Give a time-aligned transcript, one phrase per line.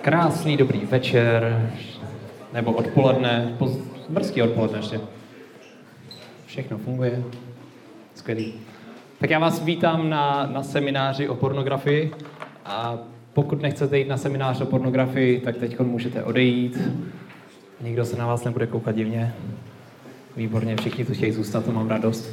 [0.00, 1.70] Krásný dobrý večer,
[2.52, 3.56] nebo odpoledne,
[4.08, 5.00] brzký odpoledne ještě.
[6.46, 7.22] Všechno funguje.
[8.14, 8.54] Skvělý.
[9.20, 12.12] Tak já vás vítám na, na semináři o pornografii
[12.64, 12.98] a
[13.32, 16.78] pokud nechcete jít na seminář o pornografii, tak teď můžete odejít.
[17.80, 19.34] Nikdo se na vás nebude koukat divně.
[20.36, 22.30] Výborně, všichni tu chtějí zůstat, to mám radost.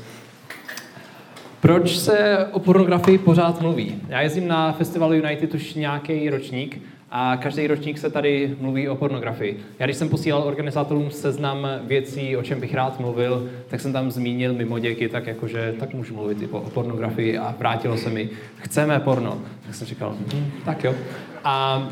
[1.60, 4.02] Proč se o pornografii pořád mluví?
[4.08, 6.82] Já jezdím na festivalu United už nějaký ročník
[7.12, 9.60] a každý ročník se tady mluví o pornografii.
[9.80, 14.12] Já když jsem posílal organizátorům seznam věcí, o čem bych rád mluvil, tak jsem tam
[14.12, 18.30] zmínil mimo děky, tak jakože tak můžu mluvit i o pornografii a vrátilo se mi,
[18.58, 19.42] chceme porno.
[19.66, 20.96] Tak jsem říkal, hm, tak jo.
[21.44, 21.88] A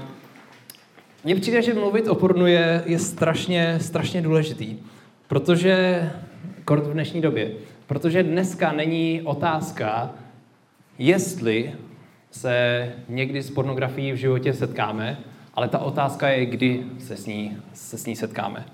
[1.24, 4.78] mně přijde, že mluvit o pornu je, je strašně, strašně důležitý,
[5.28, 6.10] protože
[6.66, 7.52] kort v dnešní době,
[7.88, 10.12] protože dneska není otázka,
[11.00, 11.74] jestli
[12.34, 15.18] se někdy s pornografií v životě setkáme,
[15.54, 18.66] ale ta otázka je, kdy se s ní, se s ní setkáme.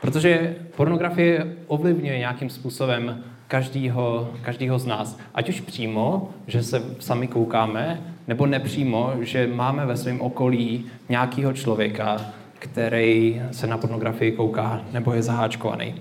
[0.00, 5.18] Protože pornografie ovlivňuje nějakým způsobem každýho, každýho z nás.
[5.34, 11.52] Ať už přímo, že se sami koukáme, nebo nepřímo, že máme ve svém okolí nějakého
[11.52, 12.16] člověka,
[12.58, 15.94] který se na pornografii kouká nebo je zaháčkovaný.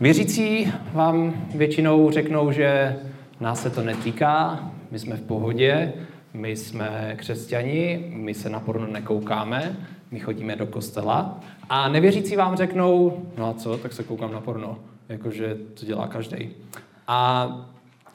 [0.00, 2.96] Věřící vám většinou řeknou, že
[3.40, 5.92] nás se to netýká, my jsme v pohodě,
[6.34, 9.76] my jsme křesťani, my se na porno nekoukáme,
[10.10, 11.40] my chodíme do kostela.
[11.68, 14.78] A nevěřící vám řeknou, no a co, tak se koukám na porno.
[15.08, 16.48] Jakože to dělá každý.
[17.06, 17.48] A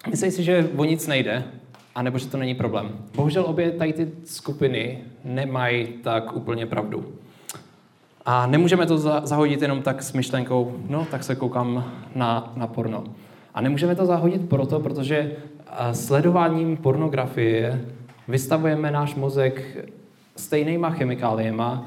[0.09, 1.43] myslí si, že o nic nejde,
[1.95, 2.89] anebo že to není problém.
[3.15, 7.13] Bohužel obě tady ty skupiny nemají tak úplně pravdu.
[8.25, 13.03] A nemůžeme to zahodit jenom tak s myšlenkou, no tak se koukám na, na porno.
[13.53, 15.31] A nemůžeme to zahodit proto, protože
[15.91, 17.81] sledováním pornografie
[18.27, 19.85] vystavujeme náš mozek
[20.35, 21.85] stejnýma chemikáliema,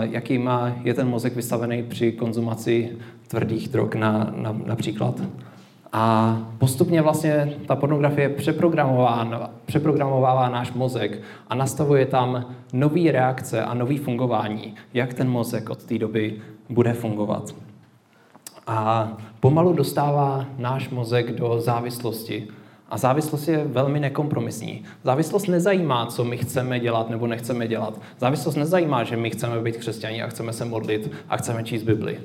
[0.00, 2.90] jakýma je ten mozek vystavený při konzumaci
[3.28, 5.20] tvrdých drog na, na, například.
[5.92, 8.28] A postupně vlastně ta pornografie
[9.66, 15.84] přeprogramovává, náš mozek a nastavuje tam nové reakce a nové fungování, jak ten mozek od
[15.84, 16.34] té doby
[16.68, 17.54] bude fungovat.
[18.66, 22.48] A pomalu dostává náš mozek do závislosti.
[22.88, 24.84] A závislost je velmi nekompromisní.
[25.04, 28.00] Závislost nezajímá, co my chceme dělat nebo nechceme dělat.
[28.18, 32.20] Závislost nezajímá, že my chceme být křesťani a chceme se modlit a chceme číst Bibli.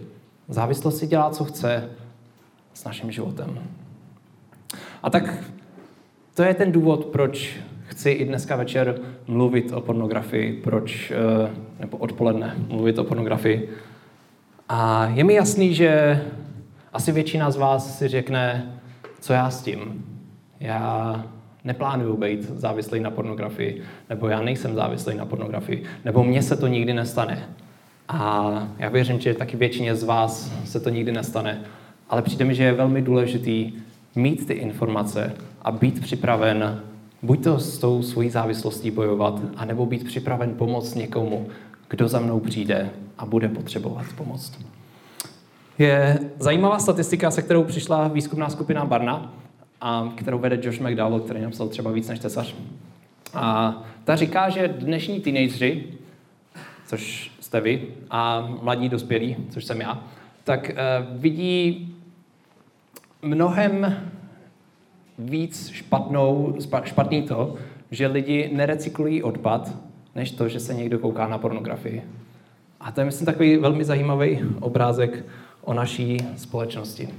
[0.49, 1.89] Závislost si dělá, co chce
[2.73, 3.59] s naším životem.
[5.03, 5.43] A tak
[6.33, 11.97] to je ten důvod, proč chci i dneska večer mluvit o pornografii, proč, eh, nebo
[11.97, 13.69] odpoledne mluvit o pornografii.
[14.69, 16.21] A je mi jasný, že
[16.93, 18.73] asi většina z vás si řekne,
[19.19, 20.05] co já s tím.
[20.59, 21.25] Já
[21.63, 26.67] neplánuju být závislý na pornografii, nebo já nejsem závislý na pornografii, nebo mně se to
[26.67, 27.43] nikdy nestane.
[28.07, 31.61] A já věřím, že taky většině z vás se to nikdy nestane.
[32.09, 33.73] Ale přijde mi, že je velmi důležitý
[34.15, 36.81] mít ty informace a být připraven
[37.21, 41.47] buď to s tou svojí závislostí bojovat, anebo být připraven pomoct někomu,
[41.89, 44.59] kdo za mnou přijde a bude potřebovat pomoc.
[45.77, 49.33] Je zajímavá statistika, se kterou přišla výzkumná skupina Barna,
[49.81, 52.55] a kterou vede Josh McDowell, který napsal třeba víc než tesař.
[53.33, 55.83] A ta říká, že dnešní teenageři,
[56.87, 60.03] což jste vy, a mladí dospělí, což jsem já,
[60.43, 61.95] tak uh, vidí
[63.21, 63.97] mnohem
[65.19, 67.55] víc špatnou, špatný to,
[67.91, 69.71] že lidi nerecyklují odpad,
[70.17, 72.03] než to, že se někdo kouká na pornografii.
[72.79, 75.25] A to je, myslím, takový velmi zajímavý obrázek
[75.61, 77.09] o naší společnosti.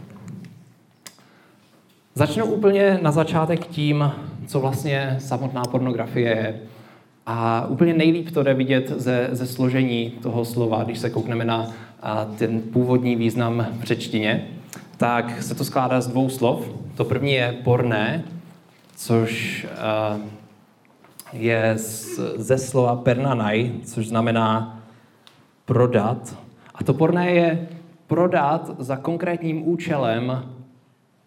[2.14, 4.10] Začnu úplně na začátek tím,
[4.46, 6.60] co vlastně samotná pornografie je.
[7.26, 11.72] A úplně nejlíp to jde vidět ze, ze složení toho slova, když se koukneme na
[12.02, 14.48] a, ten původní význam v řečtině,
[14.96, 16.70] tak se to skládá z dvou slov.
[16.96, 18.24] To první je porné,
[18.96, 19.66] což
[21.32, 24.80] je z, ze slova pernanaj, což znamená
[25.64, 26.36] prodat.
[26.74, 27.68] A to porné je
[28.06, 30.44] prodat za konkrétním účelem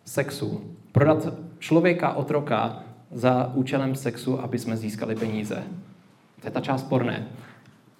[0.05, 0.61] sexu.
[0.91, 1.27] Prodat
[1.59, 2.79] člověka, otroka,
[3.11, 5.63] za účelem sexu, aby jsme získali peníze.
[6.41, 7.27] To je ta část porné.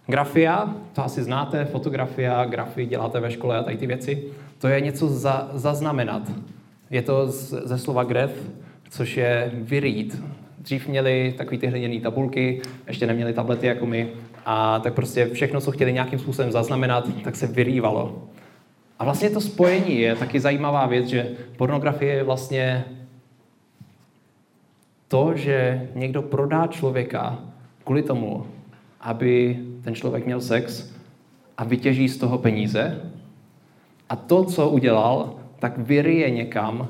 [0.08, 4.24] Grafia, to asi znáte, fotografia, grafy děláte ve škole a tady ty věci.
[4.58, 6.32] To je něco za, zaznamenat.
[6.90, 8.50] Je to z, ze slova gref,
[8.90, 10.24] což je vyrít.
[10.62, 14.10] Dřív měli takový ty hliněné tabulky, ještě neměli tablety jako my,
[14.46, 18.24] a tak prostě všechno, co chtěli nějakým způsobem zaznamenat, tak se vyrývalo.
[19.00, 22.86] A vlastně to spojení je taky zajímavá věc, že pornografie je vlastně
[25.08, 27.40] to, že někdo prodá člověka
[27.84, 28.46] kvůli tomu,
[29.02, 30.94] aby ten člověk měl sex
[31.58, 33.02] a vytěží z toho peníze
[34.10, 36.88] a to, co udělal, tak vyryje někam,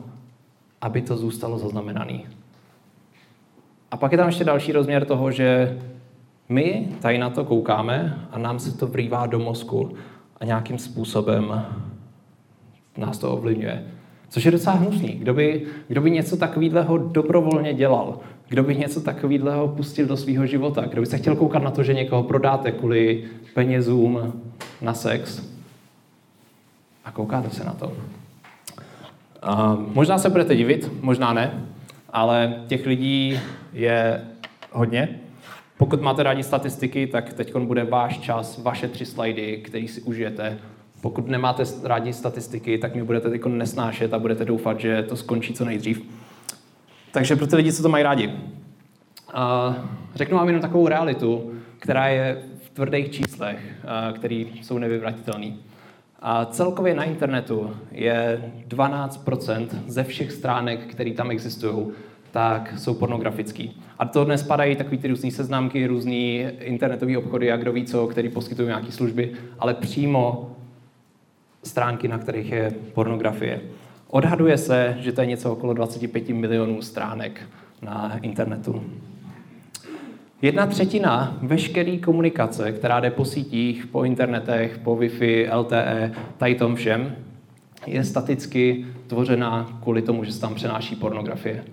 [0.82, 2.41] aby to zůstalo zaznamenaný.
[3.92, 5.78] A pak je tam ještě další rozměr toho, že
[6.50, 9.94] my tady na to koukáme a nám se to vrývá do mozku
[10.40, 11.66] a nějakým způsobem
[12.98, 13.84] nás to ovlivňuje.
[14.30, 15.08] Což je docela hnusný.
[15.08, 18.20] Kdo by, kdo by něco takového dobrovolně dělal?
[18.48, 20.82] Kdo by něco takového pustil do svého života?
[20.82, 23.24] Kdo by se chtěl koukat na to, že někoho prodáte kvůli
[23.54, 24.42] penězům
[24.82, 25.42] na sex?
[27.06, 27.94] A koukáte se na to.
[29.42, 31.64] A možná se budete divit, možná ne,
[32.12, 33.40] ale těch lidí
[33.74, 34.22] je
[34.72, 35.20] hodně.
[35.78, 40.58] Pokud máte rádi statistiky, tak teď bude váš čas, vaše tři slajdy, který si užijete.
[41.02, 45.54] Pokud nemáte rádi statistiky, tak mi budete teď nesnášet a budete doufat, že to skončí
[45.54, 46.04] co nejdřív.
[47.12, 48.28] Takže pro ty lidi, co to mají rádi.
[48.28, 49.76] Uh,
[50.16, 53.60] řeknu vám jenom takovou realitu, která je v tvrdých číslech,
[54.14, 55.52] které jsou nevyvratitelné.
[56.22, 61.88] A celkově na internetu je 12% ze všech stránek, které tam existují,
[62.32, 63.82] tak jsou pornografický.
[64.00, 66.14] A to dnes spadají takový ty různé seznamky, různé
[66.60, 70.56] internetové obchody a kdo ví co, který poskytují nějaké služby, ale přímo
[71.64, 73.62] stránky, na kterých je pornografie.
[74.08, 77.42] Odhaduje se, že to je něco okolo 25 milionů stránek
[77.82, 78.84] na internetu.
[80.42, 86.76] Jedna třetina veškeré komunikace, která jde po sítích, po internetech, po Wi-Fi, LTE, tady tom
[86.76, 87.16] všem,
[87.88, 91.64] je staticky tvořena kvůli tomu, že se tam přenáší pornografie.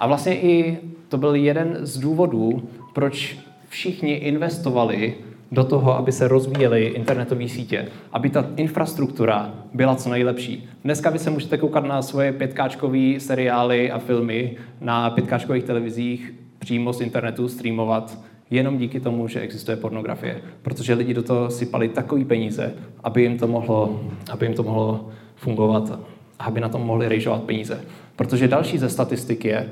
[0.00, 0.78] A vlastně i
[1.08, 3.38] to byl jeden z důvodů, proč
[3.68, 5.14] všichni investovali
[5.52, 10.68] do toho, aby se rozvíjely internetové sítě, aby ta infrastruktura byla co nejlepší.
[10.84, 16.92] Dneska vy se můžete koukat na svoje pětkáčkové seriály a filmy na pětkáčkových televizích přímo
[16.92, 18.18] z internetu streamovat
[18.50, 20.40] jenom díky tomu, že existuje pornografie.
[20.62, 24.00] Protože lidi do toho sypali takový peníze, aby jim to mohlo,
[24.30, 25.98] aby jim to mohlo fungovat
[26.38, 27.80] a aby na tom mohli rejžovat peníze.
[28.16, 29.70] Protože další ze statistik je,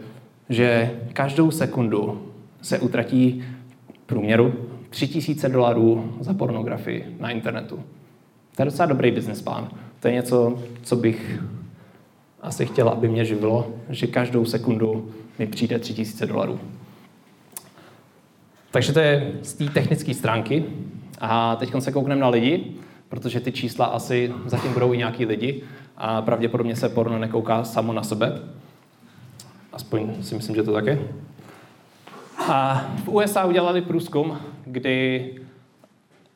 [0.49, 2.23] že každou sekundu
[2.63, 3.45] se utratí
[4.07, 4.55] průměru
[4.91, 7.81] 3000 dolarů za pornografii na internetu.
[8.57, 9.69] To je docela dobrý business plán.
[10.01, 11.41] To je něco, co bych
[12.43, 16.61] asi chtěl, aby mě živilo, že každou sekundu mi přijde 3000 dolarů.
[18.73, 20.65] Takže to je z té technické stránky.
[21.21, 22.75] A teď se koukneme na lidi,
[23.09, 25.63] protože ty čísla asi zatím budou i nějaký lidi
[25.97, 28.41] a pravděpodobně se porno nekouká samo na sebe.
[29.73, 31.09] Aspoň si myslím, že to tak je.
[32.49, 35.35] A v USA udělali průzkum, kdy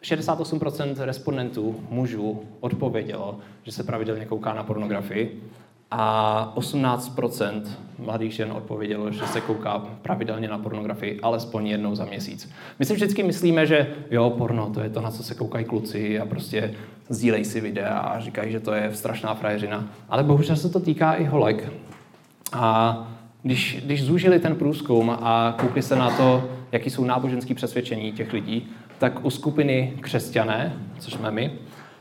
[0.03, 5.43] 68% respondentů mužů odpovědělo, že se pravidelně kouká na pornografii
[5.91, 7.63] a 18%
[7.99, 12.51] mladých žen odpovědělo, že se kouká pravidelně na pornografii alespoň jednou za měsíc.
[12.79, 16.21] My si vždycky myslíme, že jo, porno, to je to, na co se koukají kluci
[16.21, 16.75] a prostě
[17.09, 19.89] sdílej si videa a říkají, že to je strašná frajeřina.
[20.09, 21.73] Ale bohužel se to týká i holek.
[22.53, 23.07] A
[23.43, 28.33] když, když zúžili ten průzkum a koukli se na to, jaký jsou náboženské přesvědčení těch
[28.33, 28.67] lidí,
[28.99, 31.53] tak u skupiny křesťané, což jsme my,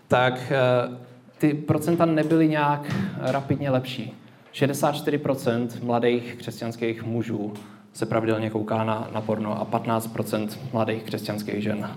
[0.07, 0.97] tak eh,
[1.45, 4.13] ty procenta nebyly nějak rapidně lepší.
[4.53, 7.53] 64% mladých křesťanských mužů
[7.93, 11.89] se pravidelně kouká na, na porno a 15% mladých křesťanských žen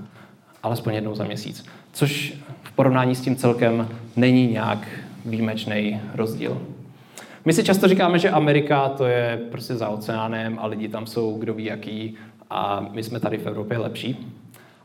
[0.62, 1.66] alespoň jednou za měsíc.
[1.92, 4.88] Což v porovnání s tím celkem není nějak
[5.24, 6.62] výjimečný rozdíl.
[7.44, 11.38] My si často říkáme, že Amerika to je prostě za oceánem a lidi tam jsou
[11.38, 12.16] kdo ví jaký
[12.50, 14.32] a my jsme tady v Evropě lepší.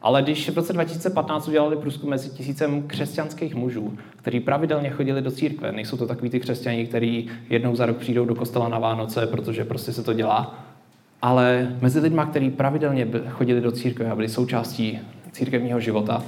[0.04, 5.32] Ale když v roce 2015 udělali průzkum mezi tisícem křesťanských mužů, kteří pravidelně chodili do
[5.32, 9.28] církve, nejsou to takový ty křesťaní, kteří jednou za rok přijdou do kostela na Vánoce,
[9.28, 10.60] protože prostě se to dělá,
[11.22, 15.00] ale mezi lidmi, kteří pravidelně chodili do církve a byli součástí
[15.32, 16.24] církevního života,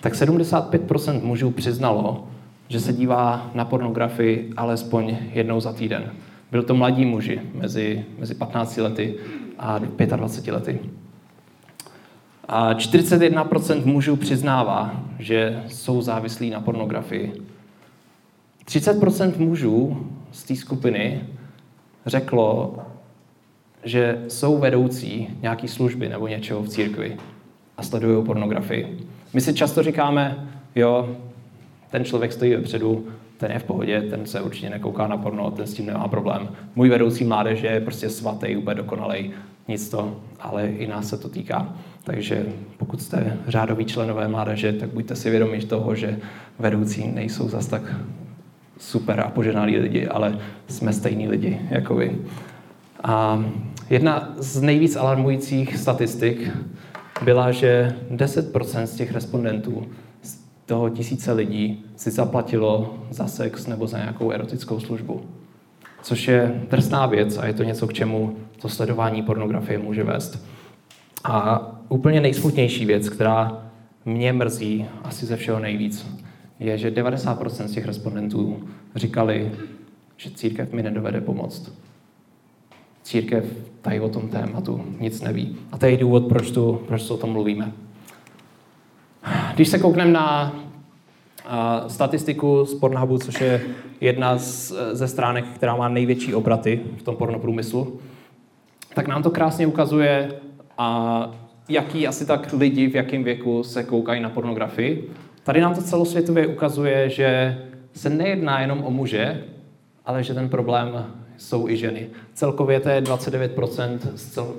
[0.00, 2.28] tak 75% mužů přiznalo,
[2.68, 6.12] že se dívá na pornografii alespoň jednou za týden.
[6.50, 9.14] Byl to mladí muži mezi, mezi 15 lety
[9.58, 10.78] a 25 lety.
[12.48, 17.32] A 41% mužů přiznává, že jsou závislí na pornografii.
[18.66, 21.20] 30% mužů z té skupiny
[22.06, 22.78] řeklo,
[23.84, 27.16] že jsou vedoucí nějaký služby nebo něčeho v církvi
[27.76, 28.98] a sledují pornografii.
[29.34, 31.16] My si často říkáme, jo,
[31.90, 35.66] ten člověk stojí vepředu, ten je v pohodě, ten se určitě nekouká na porno, ten
[35.66, 36.48] s tím nemá problém.
[36.76, 39.30] Můj vedoucí mládeže je prostě svatý, úplně dokonalej,
[39.68, 41.76] nic to, ale i nás se to týká.
[42.08, 42.46] Takže
[42.76, 46.18] pokud jste řádoví členové mládeže, tak buďte si vědomi toho, že
[46.58, 47.82] vedoucí nejsou zas tak
[48.78, 50.38] super a poženálí lidi, ale
[50.68, 52.18] jsme stejní lidi jako vy.
[53.02, 53.44] A
[53.90, 56.50] jedna z nejvíc alarmujících statistik
[57.24, 59.86] byla, že 10% z těch respondentů,
[60.22, 65.22] z toho tisíce lidí, si zaplatilo za sex nebo za nějakou erotickou službu.
[66.02, 70.46] Což je trestná věc a je to něco, k čemu to sledování pornografie může vést.
[71.24, 73.62] A úplně nejsmutnější věc, která
[74.04, 76.06] mě mrzí asi ze všeho nejvíc,
[76.60, 79.52] je, že 90% z těch respondentů říkali,
[80.16, 81.72] že církev mi nedovede pomoct.
[83.02, 83.44] Církev
[83.82, 85.56] tady o tom tématu nic neví.
[85.72, 87.72] A to je důvod, proč, tu, proč tu o tom mluvíme.
[89.54, 93.62] Když se koukneme na uh, statistiku z Pornhubu, což je
[94.00, 98.00] jedna z, ze stránek, která má největší obraty v tom pornoprůmyslu,
[98.94, 100.32] tak nám to krásně ukazuje,
[100.78, 101.34] uh,
[101.68, 105.10] jaký asi tak lidi v jakém věku se koukají na pornografii.
[105.42, 107.58] Tady nám to celosvětově ukazuje, že
[107.94, 109.44] se nejedná jenom o muže,
[110.06, 111.06] ale že ten problém
[111.36, 112.06] jsou i ženy.
[112.34, 113.98] Celkově to je 29%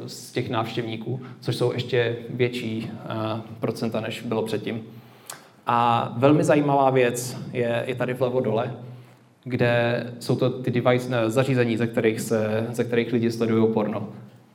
[0.06, 4.82] z, těch návštěvníků, což jsou ještě větší uh, procenta, než bylo předtím.
[5.68, 8.74] A velmi zajímavá věc je, je tady vlevo dole,
[9.44, 14.10] kde jsou to ty device, ne, zařízení, ze kterých, se, ze kterých lidi sledují porno.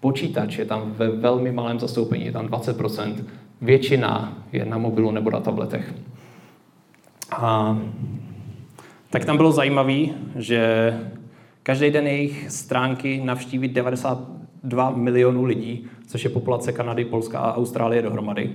[0.05, 3.25] Počítač je tam ve velmi malém zastoupení, je tam 20%.
[3.61, 5.95] Většina je na mobilu nebo na tabletech.
[7.31, 7.79] A
[9.11, 9.99] tak tam bylo zajímavé,
[10.37, 10.93] že
[11.63, 18.03] každý den jejich stránky navštíví 92 milionů lidí, což je populace Kanady, Polska a Austrálie
[18.03, 18.55] dohromady.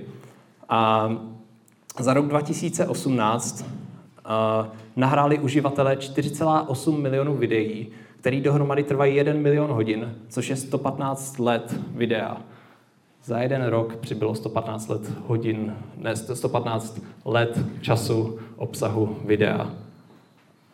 [0.68, 1.10] A
[1.98, 4.66] za rok 2018 uh,
[4.96, 7.88] nahráli uživatelé 4,8 milionů videí,
[8.20, 12.36] který dohromady trvají 1 milion hodin, což je 115 let videa.
[13.24, 19.70] Za jeden rok přibylo 115 let hodin, ne, 115 let času obsahu videa.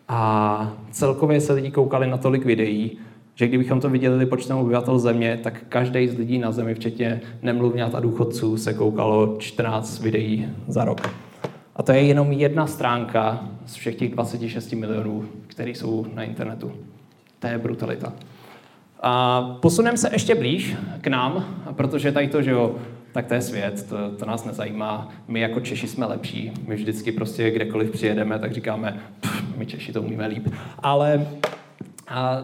[0.08, 2.98] A celkově se lidi koukali na tolik videí,
[3.34, 7.94] že kdybychom to viděli počtem obyvatel země, tak každý z lidí na zemi, včetně nemluvňat
[7.94, 11.10] a důchodců, se koukalo 14 videí za rok.
[11.76, 16.72] A to je jenom jedna stránka z všech těch 26 milionů, které jsou na internetu.
[17.38, 18.12] To je brutalita.
[19.02, 22.74] A posuneme se ještě blíž k nám, protože tady to, že jo,
[23.12, 25.08] tak to je svět, to, to nás nezajímá.
[25.28, 26.52] My jako Češi jsme lepší.
[26.68, 29.00] My vždycky prostě kdekoliv přijedeme, tak říkáme,
[29.56, 30.48] my Češi to umíme líp.
[30.78, 31.26] Ale
[32.08, 32.42] a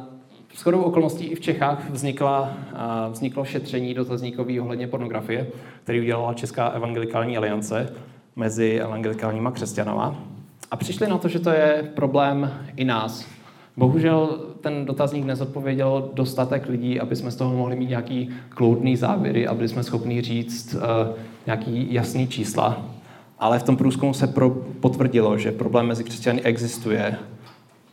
[0.56, 5.46] shodou okolností i v Čechách vznikla, a vzniklo šetření dotazníkový ohledně pornografie,
[5.84, 7.92] který udělala Česká evangelikální aliance
[8.36, 10.16] mezi evangelikálníma křesťanama.
[10.70, 13.26] A přišli na to, že to je problém i nás,
[13.76, 19.46] Bohužel ten dotazník nezodpověděl dostatek lidí, aby jsme z toho mohli mít nějaký kloudný závěry,
[19.46, 20.80] aby jsme schopni říct uh,
[21.46, 22.86] nějaký jasný čísla.
[23.38, 24.50] Ale v tom průzkumu se pro,
[24.80, 27.16] potvrdilo, že problém mezi křesťany existuje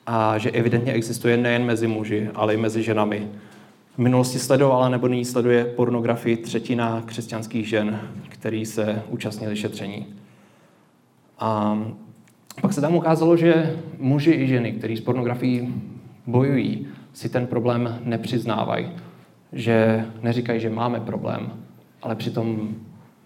[0.06, 3.28] a že evidentně existuje nejen mezi muži, ale i mezi ženami.
[3.96, 10.06] V minulosti sledovala nebo nyní sleduje pornografii třetina křesťanských žen, který se účastnili šetření.
[11.40, 11.78] A
[12.62, 15.74] pak se tam ukázalo, že muži i ženy, kteří s pornografií
[16.28, 18.88] bojují, si ten problém nepřiznávají.
[19.54, 21.52] Že neříkají, že máme problém,
[22.02, 22.70] ale přitom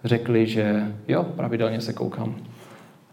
[0.03, 2.35] řekli, že jo, pravidelně se koukám.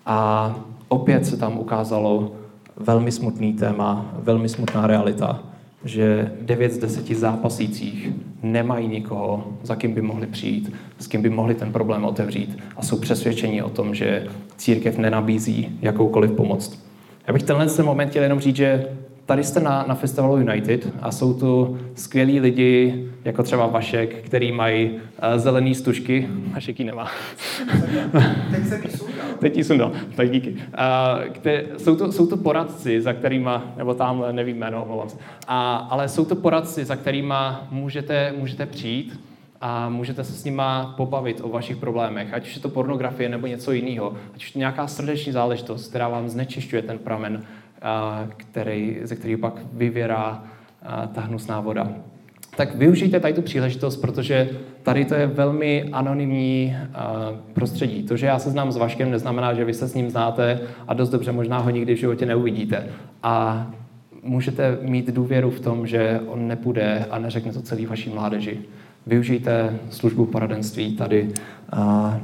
[0.06, 0.54] A
[0.88, 2.32] opět se tam ukázalo
[2.76, 5.42] velmi smutný téma, velmi smutná realita,
[5.84, 8.08] že 9 z 10 zápasících
[8.42, 12.82] nemají nikoho, za kým by mohli přijít, s kým by mohli ten problém otevřít a
[12.82, 16.84] jsou přesvědčeni o tom, že církev nenabízí jakoukoliv pomoc.
[17.26, 18.86] Já bych tenhle ten moment chtěl jenom říct, že
[19.30, 24.52] tady jste na, na festivalu United a jsou tu skvělí lidi, jako třeba Vašek, který
[24.52, 24.98] mají uh,
[25.36, 26.28] zelený stužky.
[26.54, 27.10] Vašek ji nemá.
[28.50, 29.26] Teď sundal.
[29.38, 30.50] Teď ji sundal, tak díky.
[30.50, 30.58] Uh,
[31.32, 35.16] kte, jsou, to, jsou to poradci, za kterýma, nebo tam nevím jméno, omlouvám se,
[35.48, 39.20] a, ale jsou to poradci, za kterýma můžete, můžete přijít
[39.60, 43.46] a můžete se s nima pobavit o vašich problémech, ať už je to pornografie nebo
[43.46, 47.42] něco jiného, ať už to nějaká srdeční záležitost, která vám znečišťuje ten pramen,
[48.36, 50.44] který, ze kterého pak vyvěrá
[51.14, 51.92] ta hnusná voda.
[52.56, 54.50] Tak využijte tady tu příležitost, protože
[54.82, 56.76] tady to je velmi anonymní
[57.52, 58.02] prostředí.
[58.02, 60.94] To, že já se znám s Vaškem, neznamená, že vy se s ním znáte a
[60.94, 62.86] dost dobře možná ho nikdy v životě neuvidíte.
[63.22, 63.66] A
[64.22, 68.58] můžete mít důvěru v tom, že on nepůjde a neřekne to celý vaší mládeži
[69.06, 71.28] využijte službu poradenství tady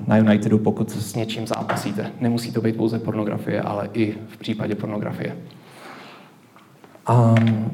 [0.07, 2.11] na Unitedu, pokud s něčím zápasíte.
[2.21, 5.37] Nemusí to být pouze pornografie, ale i v případě pornografie.
[7.11, 7.71] Um,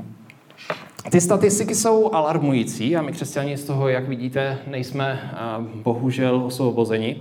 [1.11, 5.35] ty statistiky jsou alarmující a my křesťané z toho, jak vidíte, nejsme
[5.82, 7.16] bohužel osvobozeni.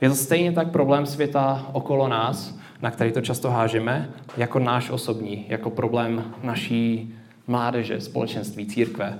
[0.00, 4.90] Je to stejně tak problém světa okolo nás, na který to často hážeme, jako náš
[4.90, 7.14] osobní, jako problém naší
[7.46, 9.18] mládeže, společenství, církve,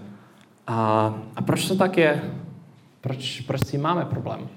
[0.71, 2.23] a, a proč to tak je?
[3.00, 4.49] Proč, proč si máme problém?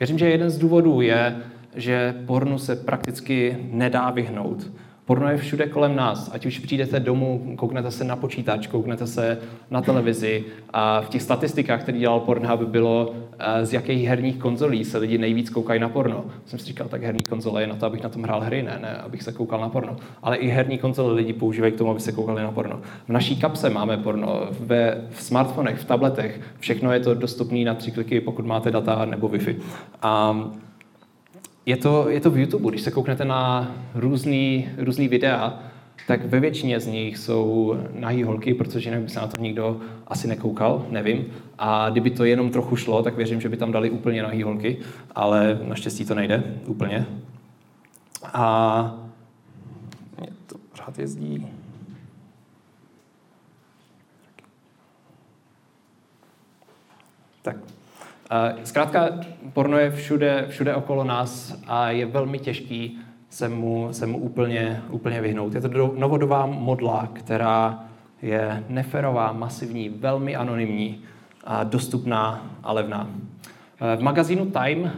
[0.00, 1.36] Věřím, že jeden z důvodů je,
[1.74, 4.70] že pornu se prakticky nedá vyhnout.
[5.06, 6.30] Porno je všude kolem nás.
[6.32, 9.38] Ať už přijdete domů, kouknete se na počítač, kouknete se
[9.70, 10.44] na televizi.
[10.70, 15.18] A v těch statistikách, které dělal Pornhub, bylo, eh, z jakých herních konzolí se lidi
[15.18, 16.24] nejvíc koukají na porno.
[16.46, 18.78] Jsem si říkal, tak herní konzole je na to, abych na tom hrál hry, ne,
[18.82, 19.96] ne, abych se koukal na porno.
[20.22, 22.80] Ale i herní konzole lidi používají k tomu, aby se koukali na porno.
[23.06, 26.40] V naší kapse máme porno, ve, v smartfonech, v tabletech.
[26.58, 29.56] Všechno je to dostupné na tři kliky, pokud máte data nebo Wi-Fi.
[30.02, 30.40] A
[31.66, 35.62] je to, je to v YouTube, když se kouknete na různý, různý videa,
[36.06, 39.80] tak ve většině z nich jsou nahý holky, protože jinak by se na to nikdo
[40.06, 41.26] asi nekoukal, nevím.
[41.58, 44.78] A kdyby to jenom trochu šlo, tak věřím, že by tam dali úplně nahý holky,
[45.14, 47.06] ale naštěstí to nejde úplně.
[48.32, 48.94] A
[50.18, 51.46] mě to pořád jezdí.
[57.42, 57.56] Tak,
[58.64, 59.08] Zkrátka,
[59.52, 64.82] porno je všude, všude okolo nás a je velmi těžký se mu, se mu úplně,
[64.90, 65.54] úplně vyhnout.
[65.54, 67.84] Je to novodobá modla, která
[68.22, 71.00] je neferová, masivní, velmi anonymní,
[71.44, 73.10] a dostupná a levná.
[73.96, 74.92] V magazínu Time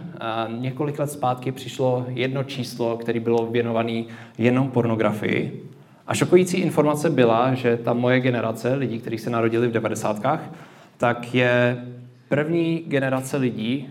[0.59, 4.03] několik let zpátky přišlo jedno číslo, které bylo věnované
[4.39, 5.65] jenom pornografii.
[6.07, 10.27] A šokující informace byla, že ta moje generace, lidí, kteří se narodili v 90.
[10.97, 11.85] tak je
[12.29, 13.89] první generace lidí,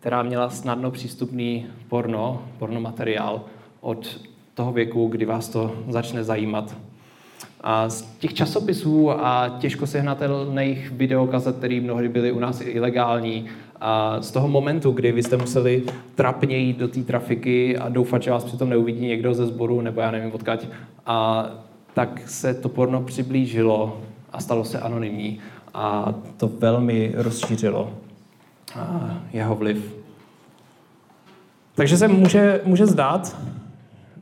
[0.00, 3.44] která měla snadno přístupný porno, porno materiál
[3.80, 4.20] od
[4.54, 6.76] toho věku, kdy vás to začne zajímat.
[7.60, 13.46] A z těch časopisů a těžko sehnatelných videokazet, které mnohdy byly u nás ilegální,
[13.80, 15.82] a z toho momentu, kdy vy jste museli
[16.14, 20.00] trapně jít do té trafiky a doufat, že vás přitom neuvidí někdo ze sboru, nebo
[20.00, 20.66] já nevím odkaď,
[21.06, 21.50] a
[21.94, 24.00] tak se to porno přiblížilo
[24.32, 25.38] a stalo se anonymní
[25.74, 27.94] a to velmi rozšířilo
[29.32, 29.96] jeho vliv.
[31.74, 33.36] Takže se může, může zdát,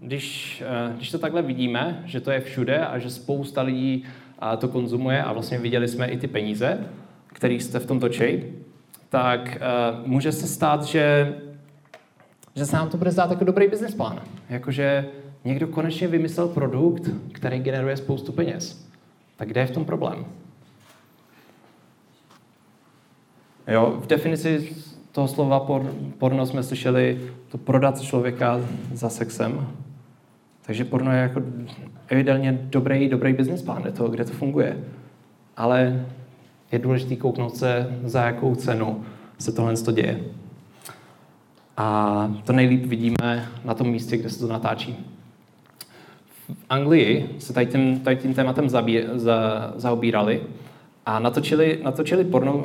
[0.00, 4.04] když, eh, když to takhle vidíme, že to je všude a že spousta lidí
[4.58, 6.78] to konzumuje a vlastně viděli jsme i ty peníze,
[7.26, 8.43] které jste v tom točí,
[9.08, 9.61] tak eh,
[10.06, 11.34] může se stát, že,
[12.54, 14.21] že se nám to bude zdát jako dobrý business plán.
[14.49, 15.06] Jakože
[15.45, 18.89] někdo konečně vymyslel produkt, který generuje spoustu peněz.
[19.37, 20.25] Tak kde je v tom problém?
[23.69, 24.76] Jo, v definici
[25.13, 28.61] toho slova por, porno jsme slyšeli to prodat člověka
[28.93, 29.69] za sexem.
[30.67, 31.43] Takže porno je jako
[32.09, 34.85] evidentně dobrý, dobrý business plán, to, kde to funguje.
[35.57, 36.07] Ale
[36.73, 39.04] je důležité kouknout se, za jakou cenu
[39.39, 40.21] se tohle to děje.
[41.76, 44.97] A to nejlíp vidíme na tom místě, kde se to natáčí.
[46.49, 50.41] V Anglii se tady tím, tady tím tématem zabí, za, zaobírali
[51.08, 52.64] a natočili, natočili, porno,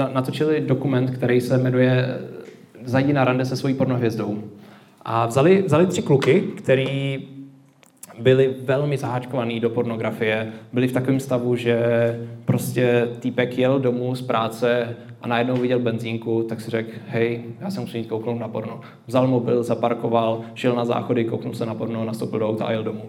[0.00, 2.18] eh, natočili dokument, který se jmenuje
[2.84, 4.38] Zajdi na rande se svojí pornohvězdou.
[5.02, 7.18] A vzali, vzali tři kluky, který
[8.18, 11.78] byli velmi zaháčkovaný do pornografie, byli v takovém stavu, že
[12.44, 17.70] prostě týpek jel domů z práce a najednou viděl benzínku, tak si řekl, hej, já
[17.70, 18.80] se musím jít kouknout na porno.
[19.06, 22.82] Vzal mobil, zaparkoval, šel na záchody, kouknul se na porno, nastoupil do auta a jel
[22.82, 23.04] domů.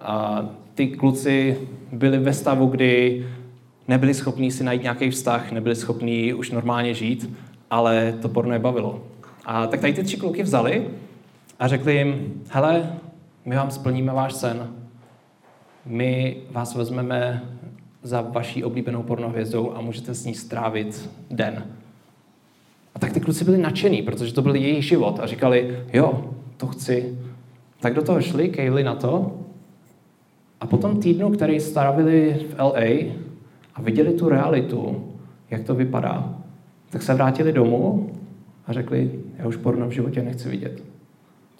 [0.00, 1.58] A ty kluci
[1.92, 3.24] byli ve stavu, kdy
[3.88, 7.30] nebyli schopní si najít nějaký vztah, nebyli schopní už normálně žít,
[7.70, 9.02] ale to porno je bavilo.
[9.44, 10.88] A tak tady ty tři kluky vzali
[11.58, 12.92] a řekli jim, hele,
[13.44, 14.68] my vám splníme váš sen,
[15.86, 17.42] my vás vezmeme
[18.02, 21.66] za vaší oblíbenou pornohvězdou a můžete s ní strávit den.
[22.94, 26.66] A tak ty kluci byli nadšený, protože to byl jejich život a říkali, jo, to
[26.66, 27.18] chci.
[27.80, 29.40] Tak do toho šli, kejli na to
[30.60, 33.12] a potom týdnu, který strávili v LA,
[33.74, 35.04] a viděli tu realitu,
[35.50, 36.34] jak to vypadá,
[36.90, 38.10] tak se vrátili domů
[38.66, 40.82] a řekli, já už porno v životě nechci vidět.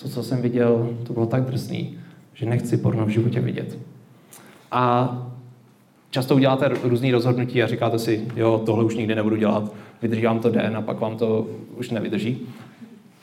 [0.03, 1.99] To, co jsem viděl, to bylo tak drsný,
[2.35, 3.79] že nechci porno v životě vidět.
[4.71, 5.17] A
[6.11, 9.73] často uděláte různý rozhodnutí a říkáte si, jo, tohle už nikdy nebudu dělat,
[10.03, 11.47] vydrží vám to den a pak vám to
[11.77, 12.41] už nevydrží.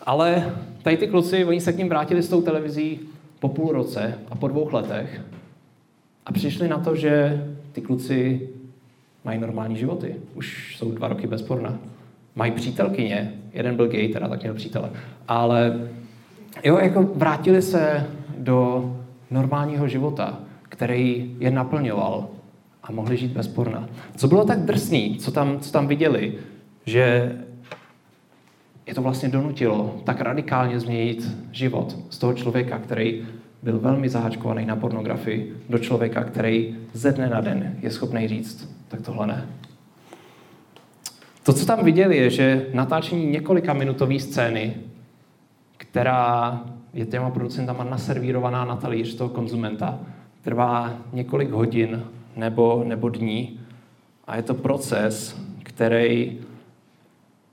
[0.05, 2.99] Ale tady ty kluci, oni se k ním vrátili s tou televizí
[3.39, 5.21] po půl roce a po dvou letech
[6.25, 8.49] a přišli na to, že ty kluci
[9.25, 10.15] mají normální životy.
[10.35, 11.77] Už jsou dva roky bez porna.
[12.35, 14.89] Mají přítelkyně, jeden byl gay, teda tak měl přítele.
[15.27, 15.89] Ale
[16.63, 18.07] jo, jako vrátili se
[18.37, 18.91] do
[19.31, 22.27] normálního života, který je naplňoval
[22.83, 23.89] a mohli žít bez porna.
[24.15, 26.33] Co bylo tak drsný, co tam, co tam viděli,
[26.85, 27.35] že
[28.85, 33.25] je to vlastně donutilo tak radikálně změnit život z toho člověka, který
[33.63, 38.69] byl velmi zaháčkovaný na pornografii, do člověka, který ze dne na den je schopný říct,
[38.87, 39.47] tak tohle ne.
[41.43, 44.75] To, co tam viděli, je, že natáčení několika minutové scény,
[45.77, 46.61] která
[46.93, 49.99] je těma producentama naservírovaná na talíř toho konzumenta,
[50.41, 52.03] trvá několik hodin
[52.35, 53.59] nebo, nebo dní
[54.27, 56.39] a je to proces, který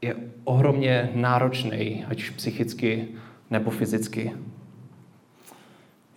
[0.03, 3.09] je ohromně náročný, ať už psychicky
[3.51, 4.33] nebo fyzicky.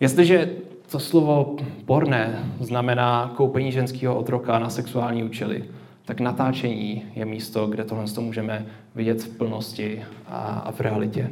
[0.02, 0.50] Jestliže
[0.90, 5.64] to slovo porné znamená koupení ženského otroka na sexuální účely,
[6.04, 11.30] tak natáčení je místo, kde tohle můžeme vidět v plnosti a, a v realitě.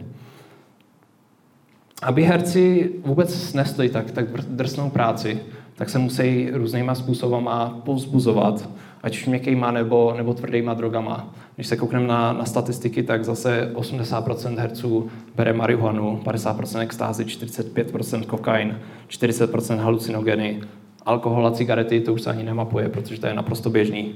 [2.02, 5.40] Aby herci vůbec snesli tak, tak drsnou práci,
[5.74, 8.68] tak se musí různýma způsobama povzbuzovat,
[9.02, 11.34] ať už měkkýma nebo, nebo tvrdýma drogama.
[11.54, 18.26] Když se koukneme na, na statistiky, tak zase 80% herců bere marihuanu, 50% extázy, 45%
[18.26, 20.60] kokain, 40% halucinogeny,
[21.06, 24.14] alkohol a cigarety, to už se ani nemapuje, protože to je naprosto běžný.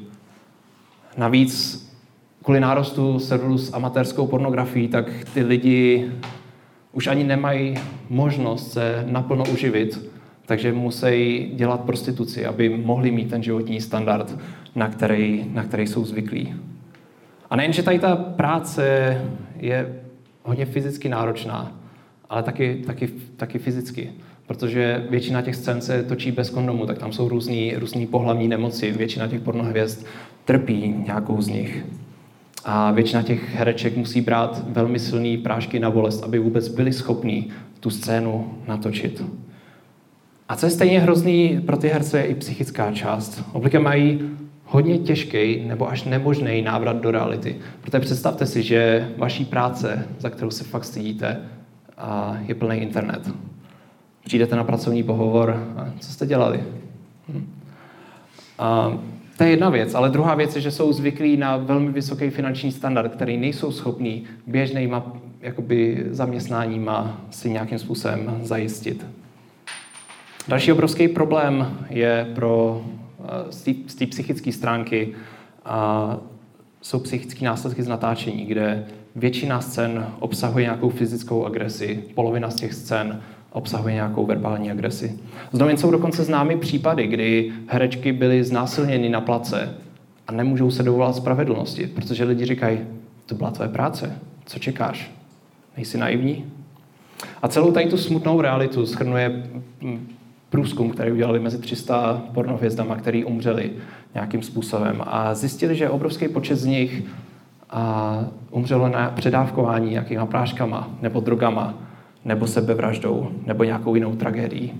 [1.16, 1.84] Navíc
[2.42, 6.12] kvůli nárostu serveru s amatérskou pornografií, tak ty lidi
[6.92, 7.74] už ani nemají
[8.08, 10.13] možnost se naplno uživit,
[10.46, 14.38] takže musí dělat prostituci, aby mohli mít ten životní standard,
[14.74, 16.54] na který, na který jsou zvyklí.
[17.50, 19.16] A nejen, že tady ta práce
[19.56, 20.02] je
[20.42, 21.72] hodně fyzicky náročná,
[22.30, 24.10] ale taky, taky, taky fyzicky.
[24.46, 28.92] Protože většina těch scén se točí bez kondomu, tak tam jsou různý, různý pohlavní nemoci.
[28.92, 30.06] Většina těch pornohvězd
[30.44, 31.84] trpí nějakou z nich.
[32.64, 37.50] A většina těch hereček musí brát velmi silný prášky na bolest, aby vůbec byli schopní
[37.80, 39.22] tu scénu natočit.
[40.48, 43.44] A co je stejně hrozný pro ty herce, je i psychická část.
[43.52, 44.30] Obvykle mají
[44.64, 47.56] hodně těžký nebo až nemožný návrat do reality.
[47.80, 51.40] Protože představte si, že vaší práce, za kterou se fakt stydíte,
[52.46, 53.30] je plný internet.
[54.24, 56.62] Přijdete na pracovní pohovor a co jste dělali?
[57.28, 57.46] Hm.
[58.58, 58.98] A
[59.38, 62.72] to je jedna věc, ale druhá věc je, že jsou zvyklí na velmi vysoký finanční
[62.72, 69.06] standard, který nejsou schopní běžnýma jakoby, zaměstnáníma si nějakým způsobem zajistit.
[70.48, 72.84] Další obrovský problém je pro
[73.20, 73.52] eh,
[73.88, 75.14] z té psychické stránky
[75.64, 76.16] a
[76.82, 82.74] jsou psychické následky z natáčení, kde většina scén obsahuje nějakou fyzickou agresi, polovina z těch
[82.74, 85.18] scén obsahuje nějakou verbální agresi.
[85.52, 89.74] Z novin jsou dokonce známy případy, kdy herečky byly znásilněny na place
[90.26, 92.78] a nemůžou se dovolat spravedlnosti, protože lidi říkají,
[93.26, 95.10] to byla tvoje práce, co čekáš?
[95.76, 96.44] Nejsi naivní?
[97.42, 99.42] A celou tady tu smutnou realitu schrnuje
[99.80, 100.08] mm,
[100.50, 103.70] průzkum, který udělali mezi 300 pornohvězdama, který umřeli
[104.14, 107.02] nějakým způsobem a zjistili, že obrovský počet z nich
[107.70, 111.74] a umřelo na předávkování nějakýma práškama nebo drogama
[112.24, 114.72] nebo sebevraždou, nebo nějakou jinou tragédií.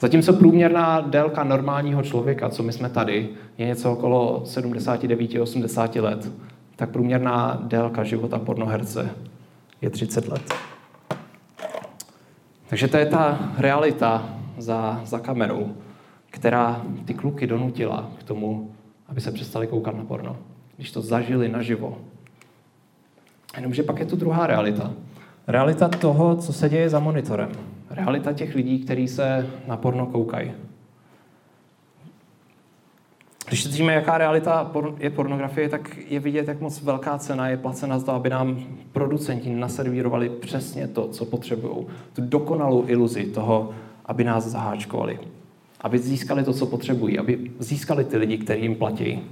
[0.00, 6.32] Zatímco průměrná délka normálního člověka, co my jsme tady, je něco okolo 79-80 let,
[6.76, 9.10] tak průměrná délka života pornoherce
[9.82, 10.54] je 30 let.
[12.68, 15.74] Takže to je ta realita za, za kamerou,
[16.30, 18.70] která ty kluky donutila k tomu,
[19.08, 20.36] aby se přestali koukat na porno.
[20.76, 21.98] Když to zažili naživo.
[23.56, 24.92] Jenomže pak je tu druhá realita.
[25.46, 27.50] Realita toho, co se děje za monitorem.
[27.90, 30.52] Realita těch lidí, kteří se na porno koukají.
[33.50, 37.98] Když cítíme, jaká realita je pornografie, tak je vidět, jak moc velká cena je placena
[37.98, 41.86] za to, aby nám producenti naservírovali přesně to, co potřebují.
[42.12, 43.70] Tu dokonalou iluzi toho,
[44.10, 45.18] aby nás zaháčkovali.
[45.80, 47.18] Aby získali to, co potřebují.
[47.18, 49.22] Aby získali ty lidi, kteří jim platí.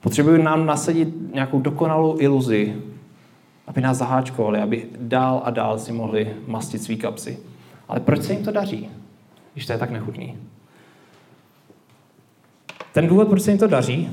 [0.00, 2.74] Potřebují nám nasadit nějakou dokonalou iluzi
[3.66, 7.38] aby nás zaháčkovali, aby dál a dál si mohli mastit svý kapsy.
[7.88, 8.88] Ale proč se jim to daří,
[9.52, 10.38] když to je tak nechutný?
[12.92, 14.08] Ten důvod, proč se jim to daří,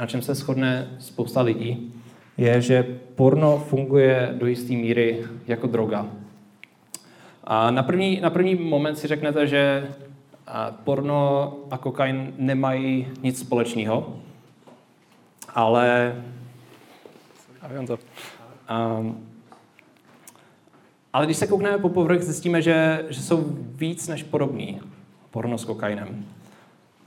[0.00, 1.94] na čem se shodne spousta lidí,
[2.36, 6.06] je, že porno funguje do jisté míry jako droga.
[7.50, 9.88] A na první, na první moment si řeknete, že
[10.84, 14.16] porno a kokain nemají nic společného,
[15.54, 16.14] ale...
[17.62, 17.98] A to.
[18.98, 19.26] Um,
[21.12, 24.80] ale když se koukneme po povrch, zjistíme, že, že jsou víc než podobný
[25.30, 26.24] porno s kokainem.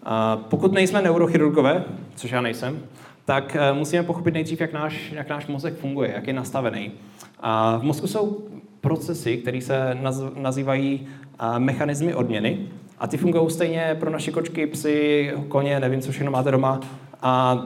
[0.04, 1.84] A pokud nejsme neurochirurgové,
[2.16, 2.84] což já nejsem,
[3.26, 6.92] tak uh, musíme pochopit nejdřív, jak náš, jak náš mozek funguje, jak je nastavený.
[7.40, 8.48] A v mozku jsou
[8.82, 11.08] procesy, které se naz, nazývají
[11.42, 12.60] uh, mechanismy odměny.
[13.00, 16.80] A ty fungují stejně pro naše kočky, psy, koně, nevím, co všechno máte doma.
[17.22, 17.66] A,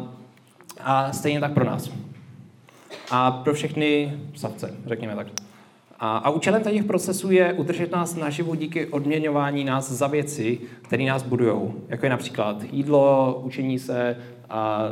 [0.84, 1.92] a stejně tak pro nás
[3.12, 5.28] a pro všechny savce, řekněme tak.
[6.00, 11.06] A, a účelem těch procesů je udržet nás naživu díky odměňování nás za věci, které
[11.06, 11.74] nás budují.
[11.88, 14.18] Jako je například jídlo, učení se,
[14.50, 14.90] a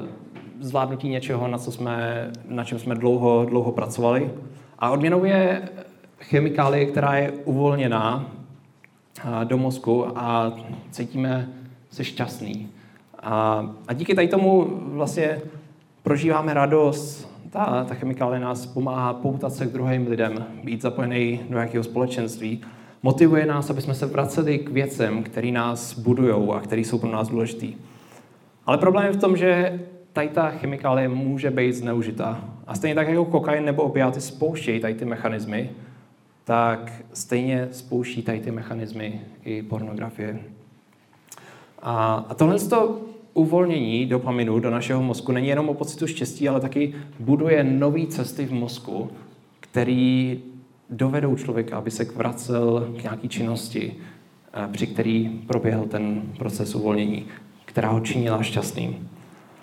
[0.59, 4.31] zvládnutí něčeho, na, co jsme, na čem jsme dlouho, dlouho pracovali.
[4.79, 5.69] A odměnou je
[6.23, 8.31] chemikálie, která je uvolněná
[9.43, 10.53] do mozku a
[10.91, 11.49] cítíme
[11.89, 12.69] se šťastný.
[13.19, 15.41] A, a díky tady tomu vlastně
[16.03, 17.33] prožíváme radost.
[17.49, 22.61] Ta, ta chemikálie nás pomáhá poutat se k druhým lidem, být zapojený do nějakého společenství.
[23.03, 27.11] Motivuje nás, aby jsme se vraceli k věcem, které nás budují a které jsou pro
[27.11, 27.75] nás důležitý.
[28.65, 29.79] Ale problém je v tom, že
[30.13, 32.43] tady ta chemikálie může být zneužitá.
[32.67, 35.69] A stejně tak jako kokain nebo opiáty spouštějí tady ty mechanismy,
[36.43, 40.39] tak stejně spouští tady ty mechanismy i pornografie.
[41.81, 43.01] A, a tohle to
[43.33, 48.45] uvolnění dopaminu do našeho mozku není jenom o pocitu štěstí, ale taky buduje nové cesty
[48.45, 49.09] v mozku,
[49.59, 50.41] který
[50.89, 53.93] dovedou člověka, aby se vracel k nějaké činnosti,
[54.53, 57.25] eh, při který proběhl ten proces uvolnění,
[57.65, 59.09] která ho činila šťastným.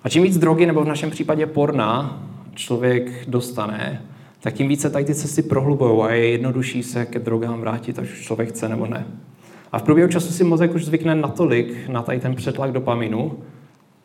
[0.05, 2.23] A čím víc drogy, nebo v našem případě porna,
[2.55, 4.03] člověk dostane,
[4.41, 8.13] tak tím více tady ty cesty prohlubují a je jednodušší se ke drogám vrátit, až
[8.13, 9.07] už člověk chce nebo ne.
[9.73, 13.39] A v průběhu času si mozek už zvykne natolik na tady ten přetlak dopaminu,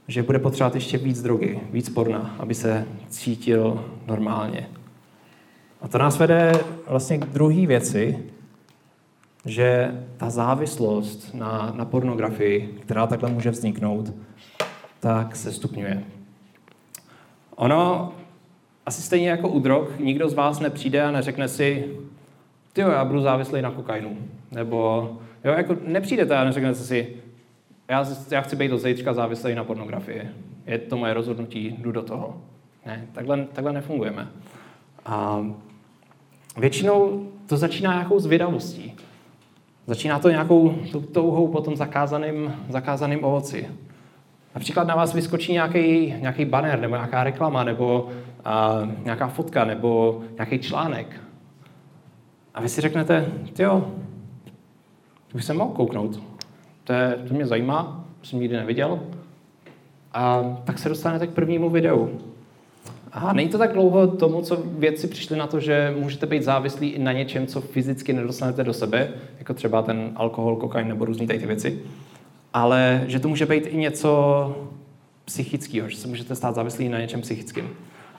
[0.08, 4.70] že bude potřebovat ještě víc drogy, víc porna, aby se cítil normálně.
[5.82, 6.52] A to nás vede
[6.88, 8.20] vlastně k druhé věci,
[9.46, 14.14] že ta závislost na, na pornografii, která takhle může vzniknout,
[15.00, 16.04] tak se stupňuje.
[17.56, 18.14] Ono,
[18.86, 21.86] asi stejně jako u drog, nikdo z vás nepřijde a neřekne si,
[22.74, 24.18] ty já budu závislý na kokainu.
[24.52, 25.10] Nebo,
[25.44, 27.16] jo, jako nepřijdete a neřeknete si,
[27.90, 30.30] já, já chci být do zítřka závislý na pornografii.
[30.68, 32.42] Je to moje rozhodnutí, jdu do toho.
[32.86, 34.28] Ne, takhle, takhle nefungujeme.
[35.06, 35.46] A
[36.58, 38.94] většinou to začíná nějakou zvědavostí.
[39.88, 40.76] Začíná to nějakou
[41.12, 43.68] touhou po tom zakázaným, zakázaným ovoci.
[44.56, 48.10] Například na vás vyskočí nějaký, nějaký banner, nebo nějaká reklama, nebo
[48.46, 51.22] a, nějaká fotka, nebo nějaký článek.
[52.54, 53.26] A vy si řeknete,
[53.60, 53.92] jo,
[55.28, 56.20] to bych se mohl kouknout.
[56.84, 59.00] To, je, to mě zajímá, jsem nikdy neviděl.
[60.14, 62.20] A tak se dostanete k prvnímu videu.
[63.12, 66.90] Aha, není to tak dlouho tomu, co vědci přišli na to, že můžete být závislí
[66.90, 71.28] i na něčem, co fyzicky nedostanete do sebe, jako třeba ten alkohol, kokain nebo různé
[71.28, 71.80] ty věci,
[72.54, 74.56] ale že to může být i něco
[75.26, 77.70] psychického, že se můžete stát závislí na něčem psychickým.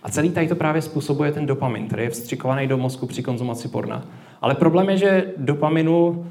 [0.07, 3.69] A celý tady to právě způsobuje ten dopamin, který je vstřikovaný do mozku při konzumaci
[3.69, 4.07] porna.
[4.41, 6.27] Ale problém je, že dopaminu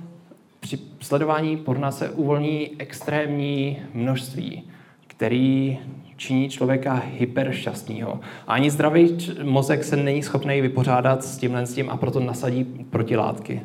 [0.59, 4.63] při sledování porna se uvolní extrémní množství,
[5.07, 5.77] který
[6.17, 8.19] činí člověka hyperšťastného.
[8.47, 12.63] A ani zdravý mozek se není schopný vypořádat s tímhle s tím a proto nasadí
[12.63, 13.61] protilátky.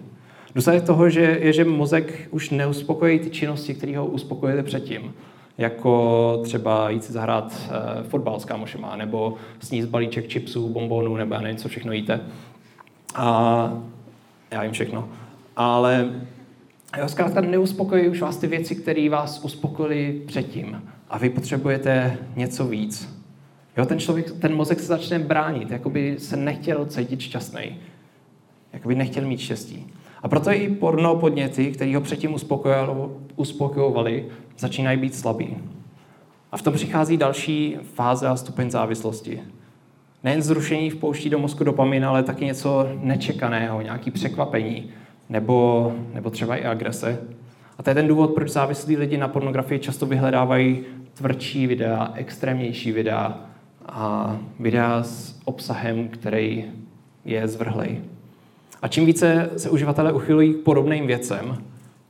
[0.54, 5.14] Důsledek toho že je, že mozek už neuspokojí ty činnosti, které ho uspokojily předtím.
[5.60, 11.34] Jako třeba jít si zahrát e, fotbal s kámošema, nebo sníst balíček čipsů, bombonů, nebo
[11.34, 12.20] já nevím, co všechno jíte.
[13.14, 13.82] A
[14.50, 15.08] já jim všechno.
[15.56, 16.10] Ale
[16.98, 22.64] jo, zkrátka neuspokojí už vás ty věci, které vás uspokojily předtím a vy potřebujete něco
[22.64, 23.20] víc.
[23.76, 27.76] Jo, ten člověk, ten mozek se začne bránit, jako by se nechtěl cítit šťastný.
[28.72, 29.92] Jako by nechtěl mít štěstí.
[30.22, 32.36] A proto i porno podněty, které ho předtím
[33.36, 34.26] uspokojovali,
[34.58, 35.56] začínají být slabý.
[36.52, 39.40] A v tom přichází další fáze a stupeň závislosti.
[40.24, 44.90] Nejen zrušení vpouští do mozku dopamin, ale taky něco nečekaného, nějaký překvapení,
[45.28, 47.20] nebo, nebo třeba i agrese.
[47.78, 50.80] A to je ten důvod, proč závislí lidi na pornografii často vyhledávají
[51.14, 53.40] tvrdší videa, extrémnější videa
[53.86, 56.64] a videa s obsahem, který
[57.24, 58.00] je zvrhlej.
[58.82, 61.56] A čím více se uživatelé uchylují k podobným věcem,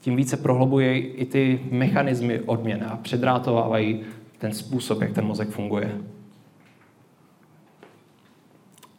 [0.01, 4.01] tím více prohlubují i ty mechanismy odměny a předrátovávají
[4.39, 5.99] ten způsob, jak ten mozek funguje.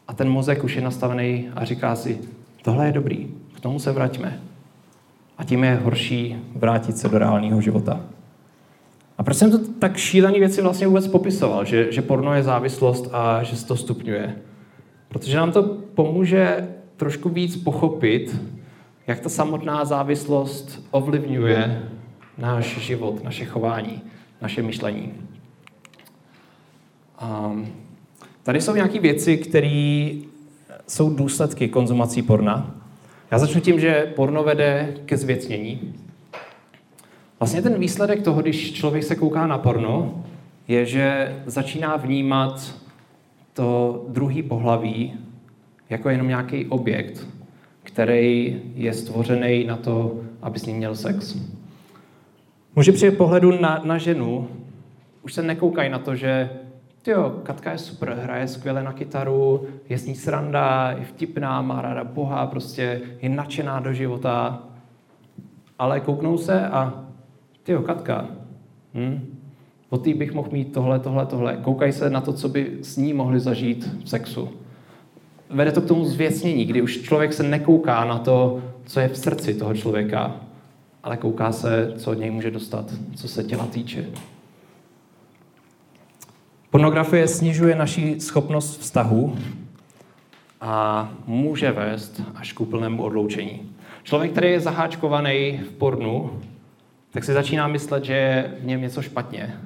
[0.08, 2.22] A ten mozek už je nastavený a říká si,
[2.62, 4.40] tohle je dobrý, k tomu se vraťme.
[5.38, 8.02] A tím je horší vrátit se do reálného života.
[9.18, 13.10] A proč jsem to tak šílený věci vlastně vůbec popisoval, že, že porno je závislost
[13.14, 14.36] a že se to stupňuje?
[15.08, 15.64] Protože nám to
[15.96, 16.68] pomůže
[17.02, 18.42] trošku víc pochopit,
[19.08, 21.90] jak ta samotná závislost ovlivňuje
[22.38, 24.02] náš život, naše chování,
[24.42, 25.14] naše myšlení.
[27.20, 27.56] A
[28.44, 30.12] tady jsou nějaké věci, které
[30.88, 32.76] jsou důsledky konzumací porna.
[33.32, 35.94] Já začnu tím, že porno vede ke zvěcnění.
[37.40, 40.24] Vlastně ten výsledek toho, když člověk se kouká na porno,
[40.68, 42.76] je, že začíná vnímat
[43.54, 45.14] to druhý pohlaví
[45.92, 47.28] jako jenom nějaký objekt,
[47.84, 51.38] který je stvořený na to, aby s ním měl sex.
[52.76, 54.48] Muži při pohledu na, na ženu
[55.24, 56.50] už se nekoukají na to, že
[57.08, 61.82] jo, Katka je super, hraje skvěle na kytaru, je s ní sranda, je vtipná, má
[61.82, 64.64] ráda Boha, prostě je nadšená do života.
[65.80, 67.06] Ale kouknou se a
[67.64, 68.28] ty Katka,
[68.94, 69.38] hm?
[69.90, 71.58] od té bych mohl mít tohle, tohle, tohle.
[71.58, 74.61] Koukají se na to, co by s ní mohli zažít v sexu.
[75.54, 79.18] Vede to k tomu zvěcnění, kdy už člověk se nekouká na to, co je v
[79.18, 80.36] srdci toho člověka,
[81.04, 84.06] ale kouká se, co od něj může dostat, co se těla týče.
[86.70, 89.36] Pornografie snižuje naši schopnost vztahu
[90.62, 93.62] a může vést až k úplnému odloučení.
[94.04, 96.42] Člověk, který je zaháčkovaný v pornu,
[97.12, 99.60] tak si začíná myslet, že je v něm něco špatně.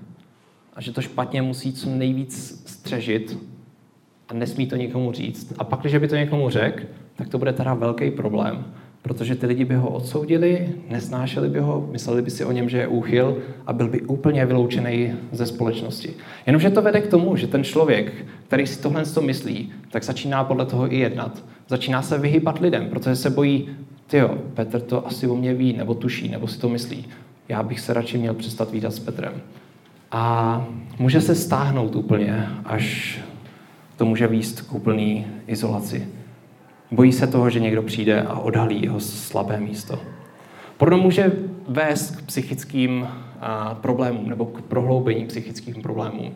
[0.73, 3.37] A že to špatně musí co nejvíc střežit
[4.29, 5.53] a nesmí to někomu říct.
[5.57, 6.83] A pak, když by to někomu řekl,
[7.15, 8.65] tak to bude teda velký problém,
[9.01, 12.77] protože ty lidi by ho odsoudili, nesnášeli by ho, mysleli by si o něm, že
[12.77, 16.13] je úchyl a byl by úplně vyloučený ze společnosti.
[16.45, 18.13] Jenomže to vede k tomu, že ten člověk,
[18.47, 21.43] který si tohle to myslí, tak začíná podle toho i jednat.
[21.67, 23.69] Začíná se vyhybat lidem, protože se bojí,
[24.13, 27.05] jo, Petr to asi o mě ví, nebo tuší, nebo si to myslí.
[27.49, 29.33] Já bych se radši měl přestat výdat s Petrem.
[30.11, 30.67] A
[30.99, 33.19] může se stáhnout úplně, až
[33.97, 36.07] to může výst k úplné izolaci.
[36.91, 39.99] Bojí se toho, že někdo přijde a odhalí jeho slabé místo.
[40.77, 41.31] Porno může
[41.67, 43.07] vést k psychickým
[43.41, 46.33] a, problémům nebo k prohloubení psychických problémů.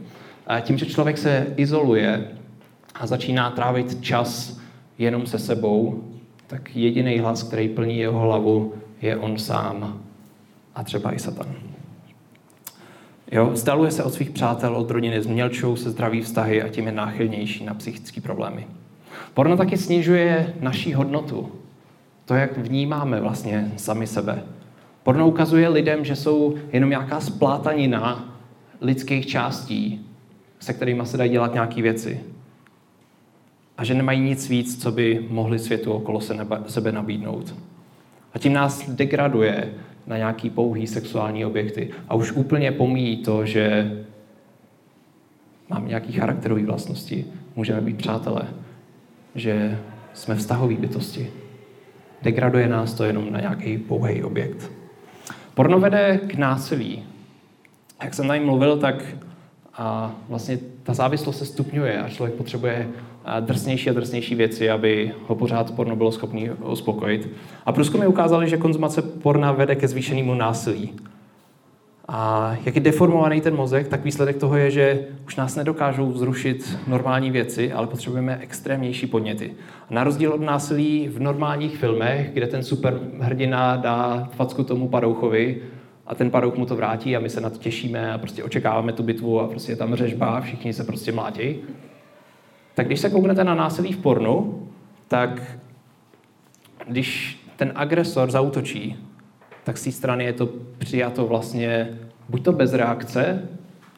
[0.48, 2.28] A tím, že člověk se izoluje
[2.96, 4.60] a začíná trávit čas
[4.98, 6.04] jenom se sebou,
[6.48, 10.02] tak jediný hlas, který plní jeho hlavu, je on sám
[10.76, 11.69] a třeba i Satan.
[13.32, 16.92] Jo, vzdaluje se od svých přátel, od rodiny, změlčují se zdraví vztahy a tím je
[16.92, 18.68] náchylnější na psychické problémy.
[19.34, 21.52] Porno taky snižuje naší hodnotu.
[22.26, 24.44] To, jak vnímáme vlastně sami sebe.
[25.04, 28.38] Porno ukazuje lidem, že jsou jenom nějaká splátanina
[28.82, 30.06] lidských částí,
[30.60, 32.20] se kterými se dají dělat nějaké věci.
[33.78, 36.22] A že nemají nic víc, co by mohli světu okolo
[36.68, 37.56] sebe nabídnout.
[38.34, 39.74] A tím nás degraduje
[40.10, 41.90] na nějaký pouhý sexuální objekty.
[42.08, 43.92] A už úplně pomíjí to, že
[45.70, 48.42] mám nějaký charakterový vlastnosti, můžeme být přátelé,
[49.36, 49.80] že
[50.14, 51.32] jsme vztahový bytosti.
[52.22, 54.72] Degraduje nás to jenom na nějaký pouhý objekt.
[55.54, 57.04] Porno vede k násilí.
[58.04, 59.16] Jak jsem tady mluvil, tak
[59.74, 62.88] a vlastně ta závislost se stupňuje a člověk potřebuje
[63.40, 67.30] drsnější a drsnější věci, aby ho pořád porno bylo schopný uspokojit.
[67.66, 70.94] A průzkumy ukázaly, že konzumace porna vede ke zvýšenému násilí.
[72.12, 76.78] A jak je deformovaný ten mozek, tak výsledek toho je, že už nás nedokážou zrušit
[76.88, 79.54] normální věci, ale potřebujeme extrémnější podněty.
[79.90, 85.62] Na rozdíl od násilí v normálních filmech, kde ten superhrdina dá facku tomu padouchovi
[86.08, 88.94] a ten padouch mu to vrátí a my se na to těšíme a prostě očekáváme
[88.94, 91.56] tu bitvu a prostě je tam řežba a všichni se prostě mlátí,
[92.80, 94.68] tak když se kouknete na násilí v pornu,
[95.08, 95.58] tak
[96.88, 98.96] když ten agresor zautočí,
[99.64, 103.50] tak z té strany je to přijato vlastně buď to bez reakce,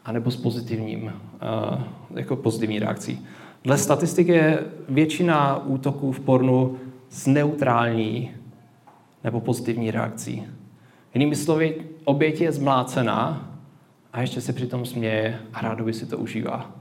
[0.06, 1.82] anebo s pozitivním, uh,
[2.16, 3.28] jako pozitivní reakcí.
[3.64, 6.78] Dle statistik je většina útoků v pornu
[7.10, 8.32] s neutrální
[9.24, 10.44] nebo pozitivní reakcí.
[11.14, 13.52] Jinými slovy, oběť je zmlácená
[14.14, 16.81] a ještě se přitom směje a rádoby si to užívá.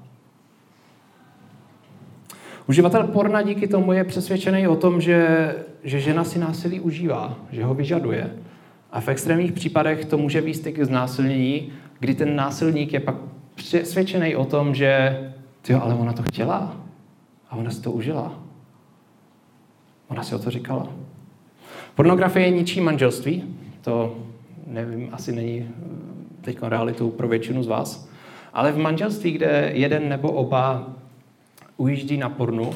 [2.68, 7.64] Uživatel porna díky tomu je přesvědčený o tom, že, že žena si násilí užívá, že
[7.64, 8.30] ho vyžaduje.
[8.92, 13.14] A v extrémních případech to může výst k znásilnění, kdy ten násilník je pak
[13.54, 15.18] přesvědčený o tom, že
[15.62, 16.76] tyjo, ale ona to chtěla
[17.50, 18.40] a ona si to užila.
[20.08, 20.88] Ona si o to říkala.
[21.94, 23.44] Pornografie ničí manželství,
[23.80, 24.16] to
[24.66, 25.68] nevím, asi není
[26.40, 28.08] teď realitou pro většinu z vás,
[28.52, 30.88] ale v manželství, kde jeden nebo oba
[31.80, 32.70] ujíždí na pornu,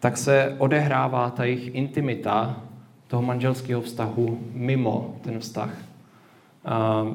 [0.00, 2.60] tak se odehrává ta jejich intimita
[3.06, 5.70] toho manželského vztahu mimo ten vztah.
[6.64, 7.06] A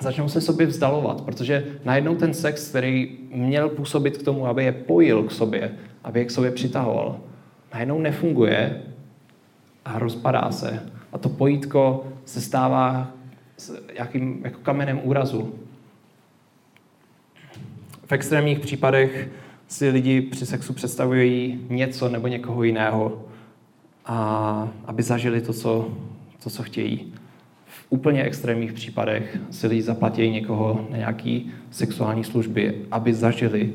[0.00, 4.72] začnou se sobě vzdalovat, protože najednou ten sex, který měl působit k tomu, aby je
[4.72, 5.74] pojil k sobě,
[6.04, 7.20] aby je k sobě přitahoval,
[7.72, 8.82] najednou nefunguje
[9.84, 10.90] a rozpadá se.
[11.12, 13.10] A to pojítko se stává
[13.94, 15.54] jakým, jako kamenem úrazu.
[18.06, 19.28] V extrémních případech
[19.68, 23.22] si lidi při sexu představují něco nebo někoho jiného,
[24.06, 25.88] a aby zažili to, co,
[26.42, 27.12] to, co chtějí.
[27.66, 33.72] V úplně extrémních případech si lidi zaplatí někoho na nějaký sexuální služby, aby zažili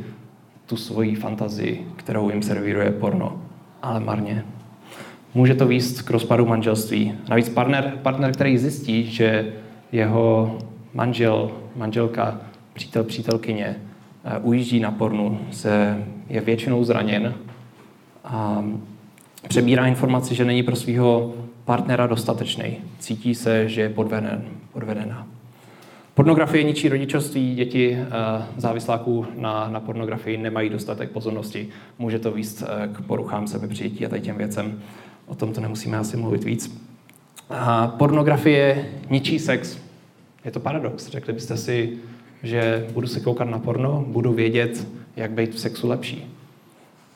[0.65, 3.41] tu svoji fantazii, kterou jim servíruje porno,
[3.81, 4.45] ale marně.
[5.33, 7.13] Může to výst k rozpadu manželství.
[7.29, 9.53] Navíc partner, partner, který zjistí, že
[9.91, 10.57] jeho
[10.93, 12.41] manžel, manželka,
[12.73, 13.75] přítel, přítelkyně
[14.41, 17.33] ujíždí na pornu, se, je většinou zraněn
[18.23, 18.65] a
[19.47, 21.33] přebírá informaci, že není pro svého
[21.65, 22.77] partnera dostatečný.
[22.99, 25.27] Cítí se, že je podveden, podvedená.
[26.13, 28.07] Pornografie ničí rodičovství, děti eh,
[28.57, 31.69] závisláků na, na pornografii nemají dostatek pozornosti.
[31.99, 34.79] Může to víc eh, k poruchám sebepřijetí a tady těm věcem.
[35.25, 36.81] O tom to nemusíme asi mluvit víc.
[37.49, 39.77] A pornografie ničí sex.
[40.45, 41.07] Je to paradox.
[41.07, 41.97] Řekli byste si,
[42.43, 46.25] že budu se koukat na porno, budu vědět, jak být v sexu lepší.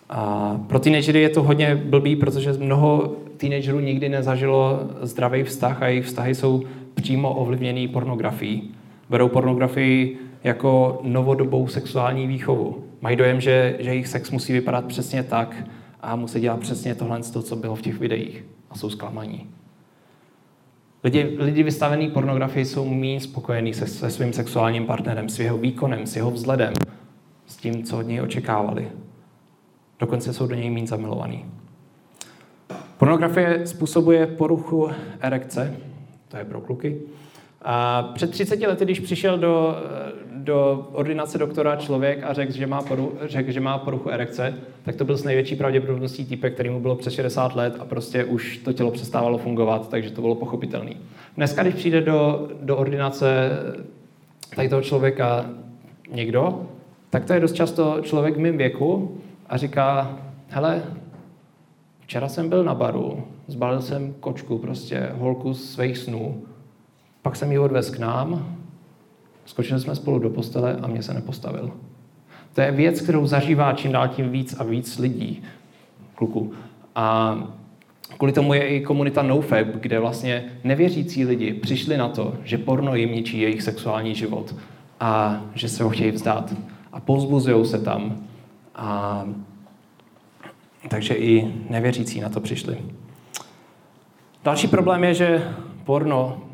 [0.09, 5.87] A pro teenagery je to hodně blbý, protože mnoho teenagerů nikdy nezažilo zdravý vztah a
[5.87, 6.63] jejich vztahy jsou
[6.93, 8.71] přímo ovlivněný pornografií.
[9.09, 12.83] Berou pornografii jako novodobou sexuální výchovu.
[13.01, 15.55] Mají dojem, že, že jejich sex musí vypadat přesně tak
[16.01, 18.45] a musí dělat přesně tohle, co bylo v těch videích.
[18.69, 19.47] A jsou zklamaní.
[21.05, 26.07] Lidi, lidi vystavený pornografii jsou méně spokojení se, se svým sexuálním partnerem, s jeho výkonem,
[26.07, 26.73] s jeho vzhledem,
[27.47, 28.91] s tím, co od něj očekávali.
[29.99, 31.45] Dokonce jsou do něj méně zamilovaní.
[32.97, 34.89] Pornografie způsobuje poruchu
[35.21, 35.75] erekce,
[36.27, 37.01] to je pro kluky.
[37.67, 39.75] A před 30 lety, když přišel do,
[40.31, 44.53] do ordinace doktora člověk a řekl, že má, poru, řekl, že má poruchu erekce,
[44.83, 48.23] tak to byl s největší pravděpodobností týpek, který mu bylo přes 60 let a prostě
[48.23, 50.91] už to tělo přestávalo fungovat, takže to bylo pochopitelné.
[51.37, 53.49] Dneska, když přijde do, do ordinace
[54.55, 55.49] tady toho člověka
[56.11, 56.65] někdo,
[57.09, 59.17] tak to je dost často člověk v mém věku
[59.49, 60.83] a říká, hele,
[61.99, 66.43] včera jsem byl na baru, zbalil jsem kočku, prostě holku z svých snů,
[67.25, 68.55] pak jsem ji odvez k nám,
[69.45, 71.71] skočili jsme spolu do postele a mě se nepostavil.
[72.53, 75.43] To je věc, kterou zažívá čím dál tím víc a víc lidí,
[76.15, 76.53] kluků.
[76.95, 77.37] A
[78.17, 82.95] kvůli tomu je i komunita NoFab, kde vlastně nevěřící lidi přišli na to, že porno
[82.95, 84.55] jim ničí jejich sexuální život
[84.99, 86.53] a že se ho chtějí vzdát.
[86.93, 88.17] A povzbuzují se tam.
[88.75, 89.23] A
[90.89, 92.77] takže i nevěřící na to přišli.
[94.43, 95.53] Další problém je, že
[95.83, 96.44] porno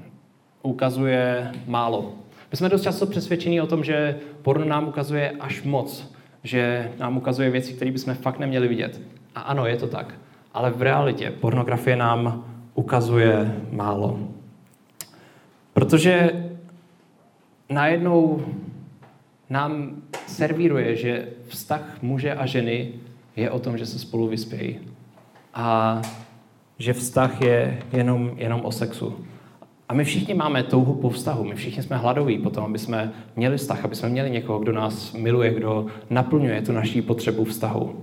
[0.64, 2.14] ukazuje málo.
[2.52, 7.18] My jsme dost často přesvědčení o tom, že porno nám ukazuje až moc, že nám
[7.18, 9.02] ukazuje věci, které bychom fakt neměli vidět.
[9.36, 10.16] A ano, je to tak.
[10.54, 14.20] Ale v realitě pornografie nám ukazuje málo.
[15.74, 16.32] Protože
[17.70, 18.46] najednou
[19.50, 22.94] nám servíruje, že vztah muže a ženy
[23.36, 24.80] je o tom, že se spolu vyspějí.
[25.54, 26.02] A
[26.80, 29.26] že vztah je jenom, jenom o sexu.
[29.92, 33.58] A my všichni máme touhu po vztahu, my všichni jsme hladoví potom, aby jsme měli
[33.58, 37.96] vztah, aby jsme měli někoho, kdo nás miluje, kdo naplňuje tu naší potřebu vztahu.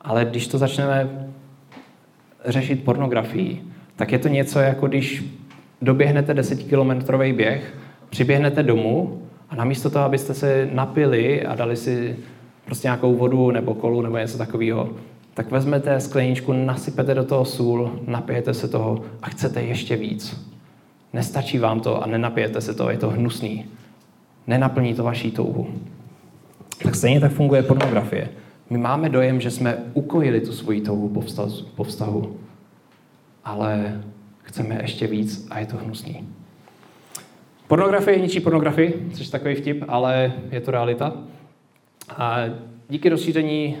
[0.00, 1.28] Ale když to začneme
[2.44, 3.62] řešit pornografii,
[3.96, 5.24] tak je to něco jako když
[5.82, 7.74] doběhnete desetikilometrový běh,
[8.10, 12.16] přiběhnete domů a namísto toho, abyste se napili a dali si
[12.64, 14.90] prostě nějakou vodu nebo kolu nebo něco takového,
[15.34, 20.46] tak vezmete skleničku, nasypete do toho sůl, napijete se toho a chcete ještě víc.
[21.12, 23.66] Nestačí vám to a nenapijete se to, je to hnusný.
[24.46, 25.66] Nenaplní to vaší touhu.
[26.82, 28.28] Tak stejně tak funguje pornografie.
[28.70, 32.36] My máme dojem, že jsme ukojili tu svoji touhu po vztahu, po vztahu
[33.44, 34.02] ale
[34.42, 36.28] chceme ještě víc a je to hnusný.
[37.66, 41.12] Pornografie ničí pornografii, což je takový vtip, ale je to realita.
[42.16, 42.36] A
[42.90, 43.76] díky rozšíření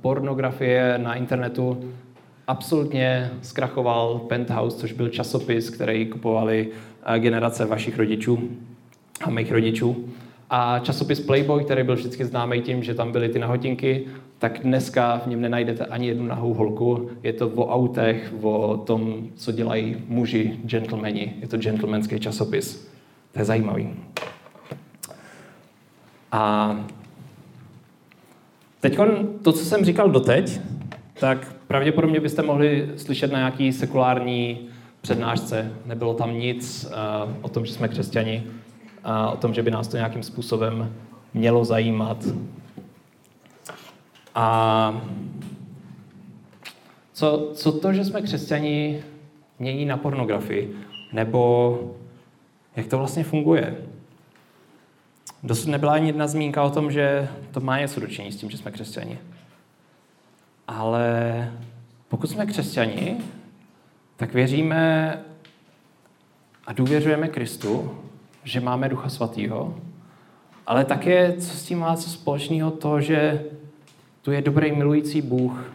[0.00, 1.92] pornografie na internetu
[2.46, 6.68] absolutně zkrachoval Penthouse, což byl časopis, který kupovali
[7.18, 8.50] generace vašich rodičů
[9.24, 10.08] a mých rodičů.
[10.50, 14.06] A časopis Playboy, který byl vždycky známý tím, že tam byly ty nahotinky,
[14.38, 17.10] tak dneska v něm nenajdete ani jednu nahou holku.
[17.22, 21.32] Je to o autech, o tom, co dělají muži, gentlemani.
[21.40, 22.90] Je to gentlemanský časopis.
[23.32, 23.94] To je zajímavý.
[26.32, 26.76] A
[28.80, 28.98] Teď
[29.42, 30.60] to, co jsem říkal doteď,
[31.20, 34.58] tak pravděpodobně byste mohli slyšet na nějaký sekulární
[35.00, 35.72] přednášce.
[35.86, 39.88] Nebylo tam nic uh, o tom, že jsme křesťani, uh, o tom, že by nás
[39.88, 40.94] to nějakým způsobem
[41.34, 42.24] mělo zajímat.
[44.34, 45.02] A
[47.12, 49.02] co, co to, že jsme křesťani,
[49.58, 50.74] mění na pornografii?
[51.12, 51.78] Nebo
[52.76, 53.76] jak to vlastně funguje?
[55.42, 58.58] Dosud nebyla ani jedna zmínka o tom, že to má něco dočení s tím, že
[58.58, 59.18] jsme křesťani.
[60.68, 61.52] Ale
[62.08, 63.16] pokud jsme křesťani,
[64.16, 65.18] tak věříme
[66.66, 67.98] a důvěřujeme Kristu,
[68.44, 69.74] že máme Ducha Svatého,
[70.66, 73.44] ale také, co s tím má co společného, to, že
[74.22, 75.72] tu je dobrý milující Bůh.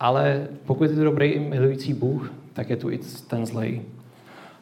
[0.00, 3.82] Ale pokud je to dobrý milující Bůh, tak je tu i ten zlej.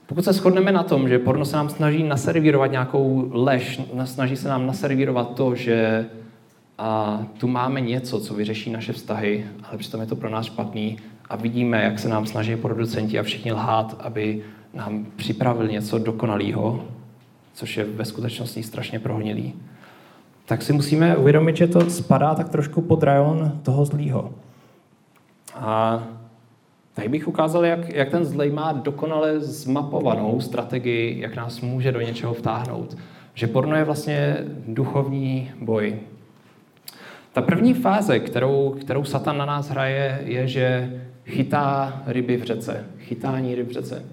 [0.06, 4.48] Pokud se shodneme na tom, že porno se nám snaží naservírovat nějakou lež, snaží se
[4.48, 6.06] nám naservírovat to, že
[6.78, 10.98] a tu máme něco, co vyřeší naše vztahy, ale přitom je to pro nás špatný
[11.30, 14.42] a vidíme, jak se nám snaží producenti a všichni lhát, aby
[14.74, 16.84] nám připravili něco dokonalého,
[17.54, 19.54] což je ve skutečnosti strašně prohnilý,
[20.46, 24.32] tak si musíme uvědomit, že to spadá tak trošku pod rajon toho zlýho.
[25.54, 26.02] A
[26.94, 32.00] Tady bych ukázal, jak, jak ten zlej má dokonale zmapovanou strategii, jak nás může do
[32.00, 32.96] něčeho vtáhnout.
[33.34, 34.36] Že porno je vlastně
[34.68, 35.96] duchovní boj.
[37.32, 42.86] Ta první fáze, kterou, kterou Satan na nás hraje, je, že chytá ryby v řece.
[42.98, 44.04] Chytání ryb v řece.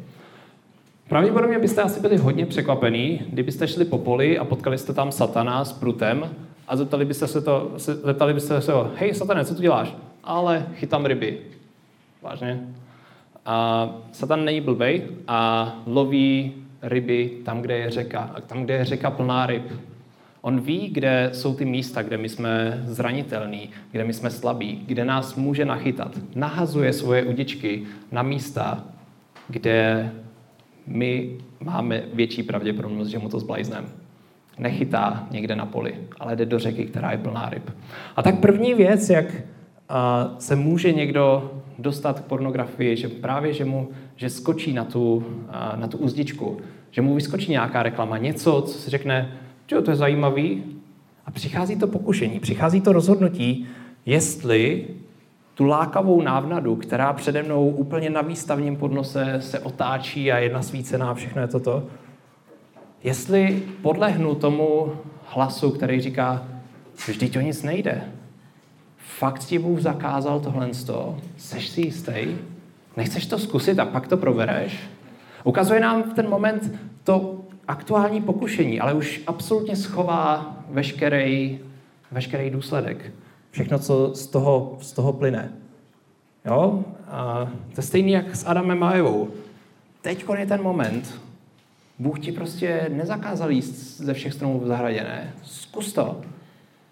[1.09, 5.65] Pravděpodobně byste asi byli hodně překvapení, kdybyste šli po poli a potkali jste tam satana
[5.65, 6.29] s prutem
[6.67, 9.95] a zeptali byste se to, zeptali byste se ho, hej satane, co tu děláš?
[10.23, 11.37] Ale chytám ryby.
[12.21, 12.59] Vážně.
[13.45, 18.31] A Satan není blbej a loví ryby tam, kde je řeka.
[18.35, 19.71] A tam, kde je řeka plná ryb.
[20.41, 25.05] On ví, kde jsou ty místa, kde my jsme zranitelní, kde my jsme slabí, kde
[25.05, 26.17] nás může nachytat.
[26.35, 28.83] Nahazuje svoje udičky na místa,
[29.47, 30.11] kde
[30.87, 33.87] my máme větší pravděpodobnost, že mu to zblajzneme.
[34.59, 37.71] Nechytá někde na poli, ale jde do řeky, která je plná ryb.
[38.15, 39.25] A tak první věc, jak
[40.39, 41.51] se může někdo
[41.81, 45.25] dostat k pornografii, že právě, že mu že skočí na tu,
[45.75, 46.57] na tu uzdičku,
[46.91, 49.31] že mu vyskočí nějaká reklama, něco, co si řekne,
[49.67, 50.63] že to je zajímavý,
[51.25, 53.67] a přichází to pokušení, přichází to rozhodnutí,
[54.05, 54.87] jestli
[55.53, 61.13] tu lákavou návnadu, která přede mnou úplně na výstavním podnose se otáčí a je nasvícená,
[61.13, 61.83] všechno je toto,
[63.03, 64.91] jestli podlehnu tomu
[65.27, 66.47] hlasu, který říká,
[67.07, 68.01] vždyť o nic nejde,
[69.17, 71.17] fakt ti Bůh zakázal tohle toho?
[71.37, 72.27] Seš si jistý?
[72.97, 74.79] Nechceš to zkusit a pak to probereš?
[75.43, 76.71] Ukazuje nám v ten moment
[77.03, 81.59] to aktuální pokušení, ale už absolutně schová veškerý,
[82.11, 83.11] veškerý důsledek.
[83.51, 85.51] Všechno, co z toho, z toho plyne.
[86.45, 86.83] Jo?
[87.07, 89.29] A to je stejný jak s Adamem a Evou.
[90.01, 91.21] Teď je ten moment.
[91.99, 95.33] Bůh ti prostě nezakázal jíst ze všech stromů v zahradě, ne?
[95.43, 96.21] Zkus to.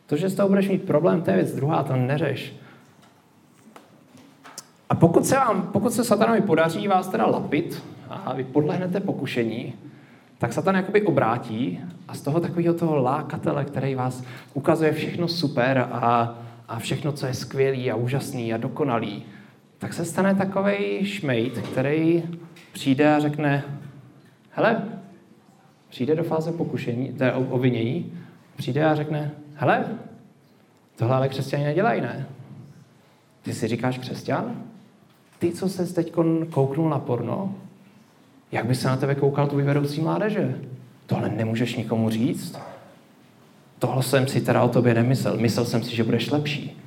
[0.09, 2.53] To, že z toho budeš mít problém, to je věc druhá, to neřeš.
[4.89, 9.73] A pokud se, vám, pokud se satanovi podaří vás teda lapit a vy podlehnete pokušení,
[10.37, 15.87] tak satan jakoby obrátí a z toho takového toho lákatele, který vás ukazuje všechno super
[15.91, 16.37] a,
[16.67, 19.23] a všechno, co je skvělý a úžasný a dokonalý,
[19.77, 22.23] tak se stane takový šmejt, který
[22.71, 23.63] přijde a řekne,
[24.51, 24.83] hele,
[25.89, 28.13] přijde do fáze pokušení, to je ovinění,
[28.55, 29.85] přijde a řekne, hele,
[30.95, 32.25] tohle ale křesťani nedělají, ne?
[33.41, 34.55] Ty si říkáš křesťan?
[35.39, 36.13] Ty, co se teď
[36.49, 37.55] kouknul na porno,
[38.51, 40.55] jak by se na tebe koukal tvůj vedoucí mládeže?
[41.05, 42.59] Tohle nemůžeš nikomu říct?
[43.79, 45.37] Tohle jsem si teda o tobě nemyslel.
[45.37, 46.77] Myslel jsem si, že budeš lepší.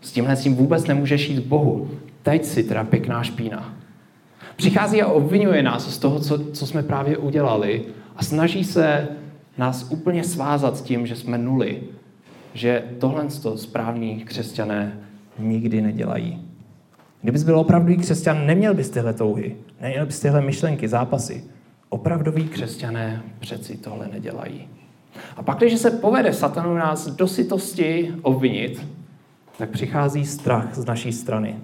[0.00, 1.90] S tímhle tím vůbec nemůžeš jít k Bohu.
[2.22, 3.74] Teď si teda pěkná špína.
[4.56, 7.84] Přichází a obvinuje nás z toho, co, co jsme právě udělali
[8.16, 9.08] a snaží se
[9.58, 11.82] nás úplně svázat s tím, že jsme nuly,
[12.58, 13.24] že tohle
[13.56, 14.98] správní křesťané
[15.38, 16.42] nikdy nedělají.
[17.22, 21.44] Kdybys byl opravdový křesťan, neměl bys tyhle touhy, neměl bys tyhle myšlenky, zápasy.
[21.88, 24.68] Opravdoví křesťané přeci tohle nedělají.
[25.36, 28.86] A pak, když se povede satanu nás do sytosti obvinit,
[29.58, 31.56] tak přichází strach z naší strany.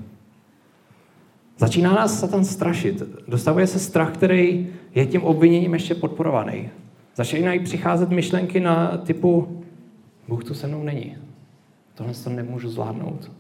[1.58, 3.02] Začíná nás Satan strašit.
[3.28, 6.70] Dostavuje se strach, který je tím obviněním ještě podporovaný.
[7.16, 9.63] Začínají přicházet myšlenky na typu
[10.28, 11.16] Bůh tu se mnou není.
[11.94, 13.30] Tohle to nemůžu zvládnout.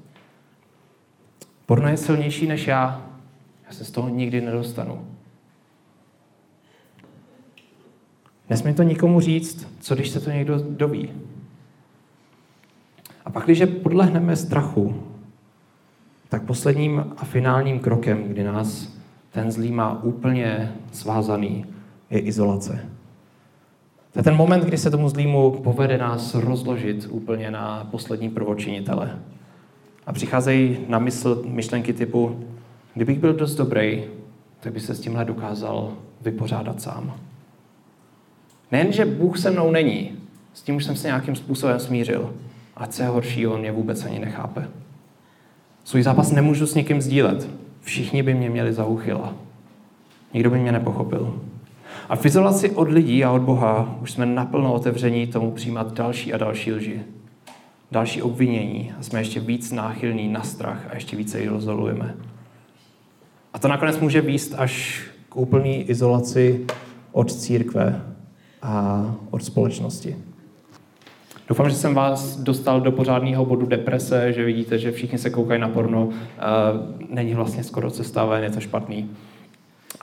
[1.66, 3.06] Porno je silnější než já.
[3.66, 5.06] Já se z toho nikdy nedostanu.
[8.50, 11.12] Nesmí to nikomu říct, co když se to někdo doví.
[13.24, 15.02] A pak, když podlehneme strachu,
[16.28, 18.98] tak posledním a finálním krokem, kdy nás
[19.30, 21.66] ten zlý má úplně svázaný,
[22.10, 22.93] je izolace.
[24.14, 29.18] To je ten moment, kdy se tomu zlýmu povede nás rozložit úplně na poslední prvočinitele.
[30.06, 32.44] A přicházejí na mysl myšlenky typu,
[32.94, 34.04] kdybych byl dost dobrý,
[34.60, 37.14] tak by se s tímhle dokázal vypořádat sám.
[38.72, 40.12] Nejen, že Bůh se mnou není,
[40.52, 42.34] s tím už jsem se nějakým způsobem smířil.
[42.76, 44.68] A co je horší, on mě vůbec ani nechápe.
[45.84, 47.48] Svůj zápas nemůžu s někým sdílet.
[47.80, 49.34] Všichni by mě měli za uchyla.
[50.34, 51.40] Nikdo by mě nepochopil.
[52.08, 56.32] A v izolaci od lidí a od Boha už jsme naplno otevření tomu přijímat další
[56.32, 57.00] a další lži.
[57.92, 62.14] Další obvinění a jsme ještě víc náchylní na strach a ještě více ji rozdolujeme.
[63.52, 66.66] A to nakonec může výst až k úplné izolaci
[67.12, 68.02] od církve
[68.62, 70.16] a od společnosti.
[71.48, 75.60] Doufám, že jsem vás dostal do pořádného bodu deprese, že vidíte, že všichni se koukají
[75.60, 76.04] na porno.
[76.04, 76.12] Uh,
[77.08, 79.10] není vlastně skoro cesta je to špatný.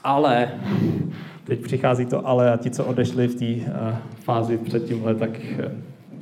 [0.04, 0.50] Ale,
[1.44, 5.30] teď přichází to ale a ti, co odešli v té uh, fázi před tímhle, tak
[5.30, 5.72] uh,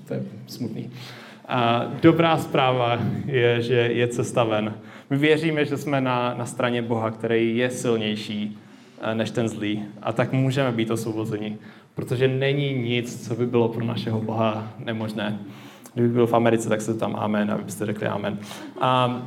[0.08, 0.90] to je smutný.
[1.48, 4.74] A dobrá zpráva je, že je cesta ven.
[5.10, 8.58] My věříme, že jsme na, na straně Boha, který je silnější
[9.14, 9.82] než ten zlý.
[10.02, 11.58] A tak můžeme být osvobozeni
[11.94, 15.38] protože není nic, co by bylo pro našeho Boha nemožné.
[15.94, 18.38] Kdyby byl v Americe, tak se tam amen, abyste řekli amen.
[18.80, 19.22] A,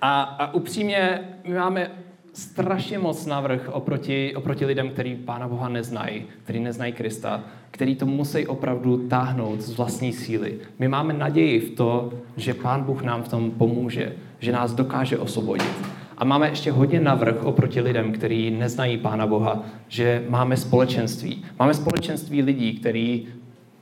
[0.00, 1.90] a, a upřímně, my máme
[2.36, 8.06] strašně moc navrh oproti, oproti lidem, kteří Pána Boha neznají, kteří neznají Krista, který to
[8.06, 10.54] musí opravdu táhnout z vlastní síly.
[10.78, 15.18] My máme naději v to, že Pán Bůh nám v tom pomůže, že nás dokáže
[15.18, 15.72] osvobodit.
[16.18, 21.44] A máme ještě hodně navrh oproti lidem, kteří neznají Pána Boha, že máme společenství.
[21.58, 23.26] Máme společenství lidí, který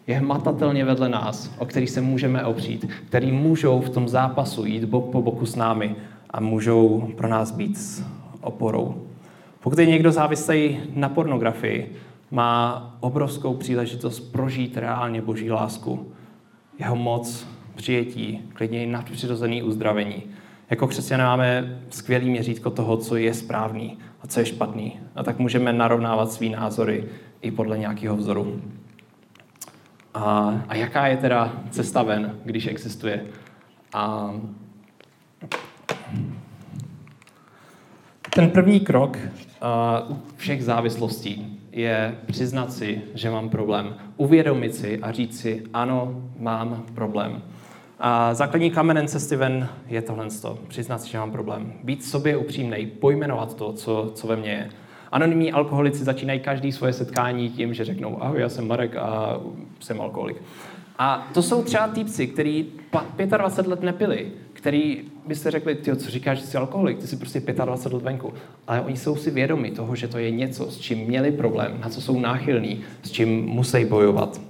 [0.07, 4.85] je hmatatelně vedle nás, o který se můžeme opřít, který můžou v tom zápasu jít
[4.85, 5.97] bok po boku s námi
[6.31, 7.79] a můžou pro nás být
[8.45, 9.07] oporou.
[9.61, 11.97] Pokud je někdo závislý na pornografii,
[12.31, 16.13] má obrovskou příležitost prožít reálně Boží lásku,
[16.79, 20.23] jeho moc, přijetí, klidně i nadpřirozený uzdravení.
[20.71, 25.01] Jako křesťané máme skvělý měřítko toho, co je správný a co je špatný.
[25.15, 27.05] A tak můžeme narovnávat svý názory
[27.43, 28.61] i podle nějakého vzoru.
[30.15, 33.27] A, a jaká je teda cesta ven, když existuje?
[33.93, 34.35] A
[38.35, 39.19] ten první krok
[40.09, 43.95] u všech závislostí je přiznat si, že mám problém.
[44.17, 47.43] Uvědomit si a říct si, ano, mám problém.
[47.99, 50.27] A základní kamenem cesty ven je tohle.
[50.69, 51.73] Přiznat si, že mám problém.
[51.85, 54.71] Být sobě upřímný, pojmenovat to, co, co ve mně je.
[55.13, 59.41] Anonymní alkoholici začínají každý svoje setkání tím, že řeknou, ahoj, já jsem Marek a
[59.81, 60.43] jsem alkoholik.
[60.99, 62.73] A to jsou třeba týpci, kteří
[63.27, 64.33] 25 let nepili,
[64.65, 68.35] který byste řekli, ty, co říkáš, že jsi alkoholik, ty jsi prostě 25 let venku.
[68.67, 71.89] Ale oni jsou si vědomi toho, že to je něco, s čím měli problém, na
[71.89, 74.41] co jsou náchylní, s čím musí bojovat.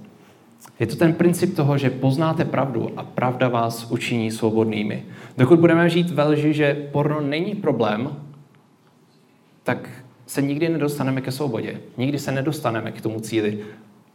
[0.79, 5.03] Je to ten princip toho, že poznáte pravdu a pravda vás učiní svobodnými.
[5.37, 8.09] Dokud budeme žít ve lži, že porno není problém,
[9.63, 9.89] tak
[10.27, 11.81] se nikdy nedostaneme ke svobodě.
[11.97, 13.59] Nikdy se nedostaneme k tomu cíli,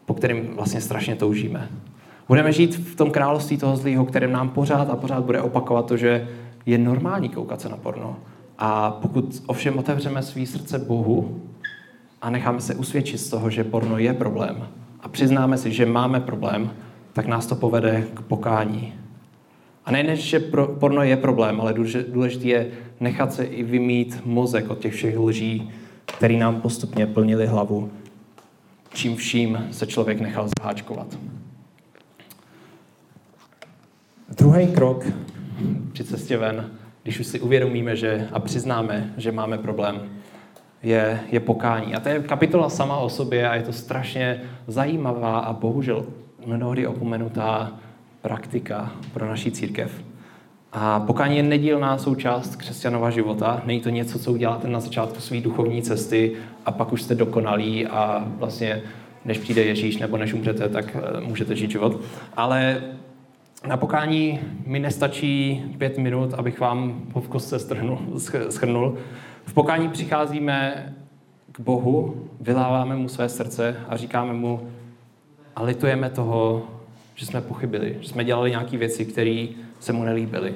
[0.07, 1.69] po kterém vlastně strašně toužíme.
[2.31, 5.97] Budeme žít v tom království toho zlého, kterým nám pořád a pořád bude opakovat to,
[5.97, 6.29] že
[6.67, 8.17] je normální koukat se na porno.
[8.59, 11.41] A pokud ovšem otevřeme svý srdce Bohu
[12.23, 14.69] a necháme se usvědčit z toho, že porno je problém,
[15.01, 16.71] a přiznáme si, že máme problém,
[17.13, 18.95] tak nás to povede k pokání.
[19.85, 20.41] A nejen, že
[20.79, 21.75] porno je problém, ale
[22.09, 22.71] důležité je
[23.01, 25.71] nechat se i vymít mozek od těch všech lží,
[26.05, 27.91] které nám postupně plnili hlavu,
[28.95, 31.17] čím vším se člověk nechal zaháčkovat.
[34.37, 35.07] Druhý krok
[35.93, 36.71] při cestě ven,
[37.03, 40.01] když už si uvědomíme že, a přiznáme, že máme problém,
[40.83, 41.95] je, je pokání.
[41.95, 46.07] A to je kapitola sama o sobě a je to strašně zajímavá a bohužel
[46.47, 47.73] mnohdy opomenutá
[48.23, 50.03] praktika pro naší církev.
[50.73, 53.63] A pokání je nedílná součást křesťanova života.
[53.65, 56.33] Není to něco, co uděláte na začátku své duchovní cesty
[56.67, 58.83] a pak už jste dokonalí a vlastně
[59.25, 62.01] než přijde Ježíš nebo než umřete, tak eh, můžete žít život.
[62.37, 62.83] Ale
[63.67, 67.59] na pokání mi nestačí pět minut, abych vám v kostce
[68.51, 68.99] schrnul.
[69.45, 70.87] V pokání přicházíme
[71.53, 74.61] k Bohu, vyláváme mu své srdce a říkáme mu,
[75.57, 76.67] a litujeme toho,
[77.15, 79.47] že jsme pochybili, že jsme dělali nějaké věci, které
[79.81, 80.55] se mu nelíbily,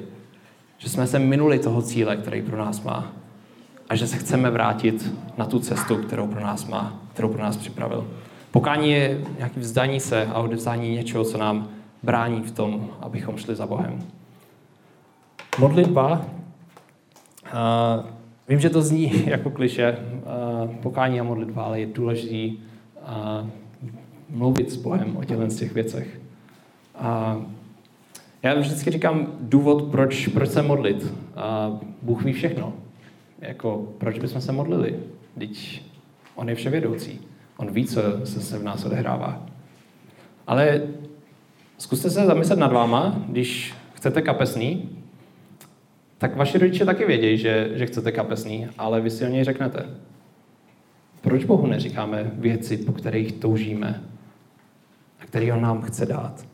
[0.79, 3.13] že jsme se minuli toho cíle, který pro nás má
[3.89, 7.57] a že se chceme vrátit na tu cestu, kterou pro nás má, kterou pro nás
[7.57, 8.07] připravil.
[8.51, 11.69] Pokání je nějaké vzdání se a odevzdání něčeho, co nám
[12.05, 13.99] brání v tom, abychom šli za Bohem.
[15.59, 16.25] Modlitba
[18.49, 19.99] Vím, že to zní jako kliše,
[20.83, 22.59] pokání a modlitba, ale je důležitý
[24.31, 26.21] mluvit s Bohem o těchto z těch věcech.
[26.95, 27.41] A
[28.43, 31.15] já vždycky říkám důvod, proč, proč se modlit.
[31.37, 32.73] A Bůh ví všechno.
[33.41, 34.99] Jako, proč bychom se modlili?
[35.39, 35.83] Teď
[36.35, 37.21] on je vševědoucí.
[37.57, 39.47] On ví, co se, se v nás odehrává.
[40.47, 40.83] Ale
[41.79, 44.89] zkuste se zamyslet nad váma, když chcete kapesný,
[46.19, 49.87] tak vaši rodiče taky vědějí, že, že chcete kapesný, ale vy si o něj řeknete.
[51.21, 54.03] Proč Bohu neříkáme věci, po kterých toužíme
[55.21, 56.47] a který on nám chce dát?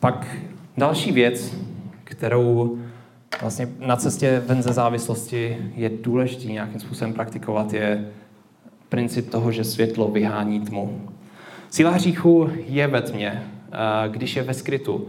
[0.00, 0.36] Pak
[0.76, 1.54] další věc,
[2.04, 2.78] kterou
[3.40, 8.10] vlastně na cestě ven ze závislosti je důležité nějakým způsobem praktikovat je
[8.88, 11.08] princip toho, že světlo vyhání tmu.
[11.72, 13.42] Síla hříchu je ve tmě,
[14.08, 15.08] když je ve skrytu.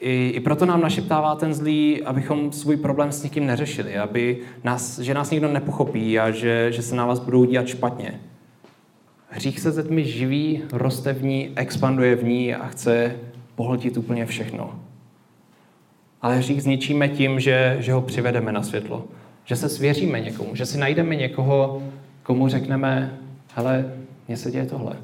[0.00, 4.98] I, I proto nám našeptává ten zlý, abychom svůj problém s nikým neřešili, aby nás,
[4.98, 8.20] že nás nikdo nepochopí a že, že se na vás budou dívat špatně.
[9.28, 13.16] Hřích se ze tmy živí, roste v ní, expanduje v ní a chce
[13.54, 14.80] pohltit úplně všechno.
[16.22, 19.04] Ale hřích zničíme tím, že, že ho přivedeme na světlo.
[19.44, 21.82] Že se svěříme někomu, že si najdeme někoho,
[22.22, 23.18] komu řekneme,
[23.54, 23.92] hele,
[24.28, 24.96] mně se děje tohle.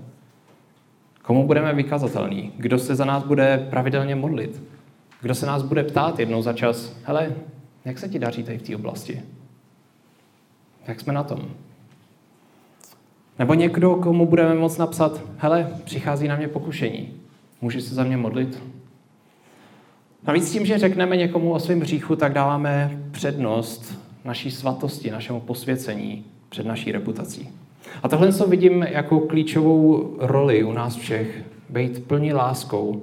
[1.31, 2.53] Komu budeme vykazatelní?
[2.57, 4.63] Kdo se za nás bude pravidelně modlit?
[5.21, 7.33] Kdo se nás bude ptát jednou za čas, hele,
[7.85, 9.23] jak se ti daří tady v té oblasti?
[10.87, 11.51] Jak jsme na tom?
[13.39, 17.15] Nebo někdo, komu budeme moct napsat, hele, přichází na mě pokušení,
[17.61, 18.63] můžeš se za mě modlit?
[20.27, 26.25] Navíc tím, že řekneme někomu o svém hříchu, tak dáváme přednost naší svatosti, našemu posvěcení
[26.49, 27.49] před naší reputací.
[28.03, 33.03] A tohle co vidím jako klíčovou roli u nás všech, být plní láskou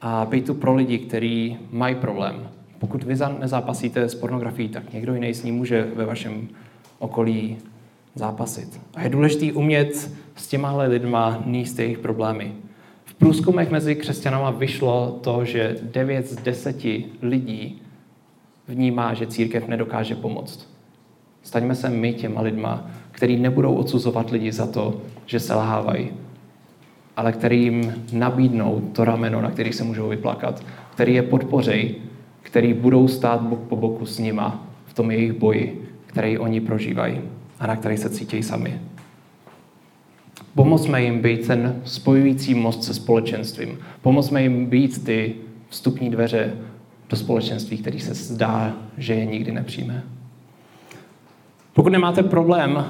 [0.00, 2.48] a být tu pro lidi, kteří mají problém.
[2.78, 6.48] Pokud vy nezápasíte s pornografií, tak někdo jiný s ní může ve vašem
[6.98, 7.56] okolí
[8.14, 8.80] zápasit.
[8.94, 12.52] A je důležité umět s těma lidma níst jejich problémy.
[13.04, 16.84] V průzkumech mezi křesťanama vyšlo to, že 9 z 10
[17.22, 17.82] lidí
[18.68, 20.68] vnímá, že církev nedokáže pomoct.
[21.42, 26.10] Staňme se my těma lidma, který nebudou odsuzovat lidi za to, že se lhávají,
[27.16, 30.64] ale který jim nabídnou to rameno, na který se můžou vyplakat,
[30.94, 31.94] který je podpořej,
[32.42, 37.20] který budou stát bok po boku s nima v tom jejich boji, který oni prožívají
[37.58, 38.80] a na který se cítí sami.
[40.54, 43.78] Pomozme jim být ten spojující most se společenstvím.
[44.02, 45.34] Pomozme jim být ty
[45.68, 46.52] vstupní dveře
[47.08, 50.02] do společenství, který se zdá, že je nikdy nepřijme.
[51.74, 52.84] Pokud nemáte problém,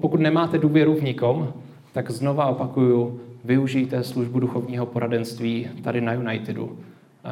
[0.00, 1.52] pokud nemáte důvěru v nikom,
[1.92, 6.78] tak znova opakuju, využijte službu duchovního poradenství tady na Unitedu.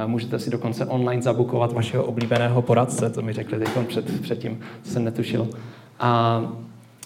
[0.06, 5.04] Můžete si dokonce online zabukovat vašeho oblíbeného poradce, to mi řekli teď před, předtím, jsem
[5.04, 5.48] netušil.
[6.00, 6.42] A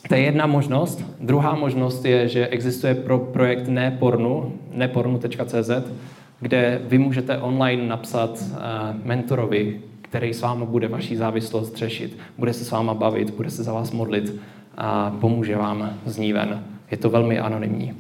[0.09, 1.05] to je jedna možnost.
[1.20, 5.70] Druhá možnost je, že existuje pro projekt nepornu, nepornu.cz,
[6.41, 8.45] kde vy můžete online napsat
[9.05, 9.81] mentorovi,
[10.14, 13.72] který s váma bude vaší závislost řešit, bude se s váma bavit, bude se za
[13.72, 14.40] vás modlit
[14.76, 16.64] a pomůže vám z ní ven.
[16.90, 17.94] Je to velmi anonymní.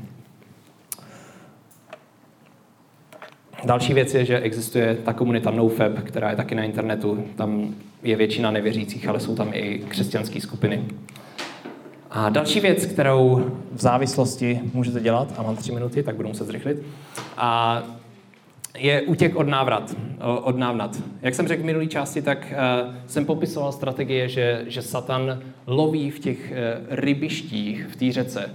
[3.64, 7.24] Další věc je, že existuje ta komunita NoFab, která je taky na internetu.
[7.36, 10.84] Tam je většina nevěřících, ale jsou tam i křesťanské skupiny.
[12.10, 16.46] A další věc, kterou v závislosti můžete dělat, a mám tři minuty, tak budu muset
[16.46, 16.78] zrychlit,
[17.36, 17.82] a
[18.78, 19.96] je útěk od návrat,
[20.42, 21.02] od návnat.
[21.22, 26.10] Jak jsem řekl v minulé části, tak uh, jsem popisoval strategie, že, že Satan loví
[26.10, 26.56] v těch uh,
[26.90, 28.50] rybištích v té řece.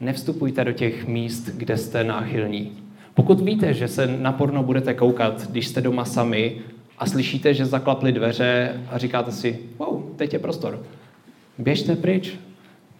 [0.00, 2.72] Nevstupujte do těch míst, kde jste náchylní.
[3.14, 6.56] Pokud víte, že se na porno budete koukat, když jste doma sami
[6.98, 10.82] a slyšíte, že zaklaply dveře a říkáte si, wow, teď je prostor.
[11.58, 12.32] Běžte pryč.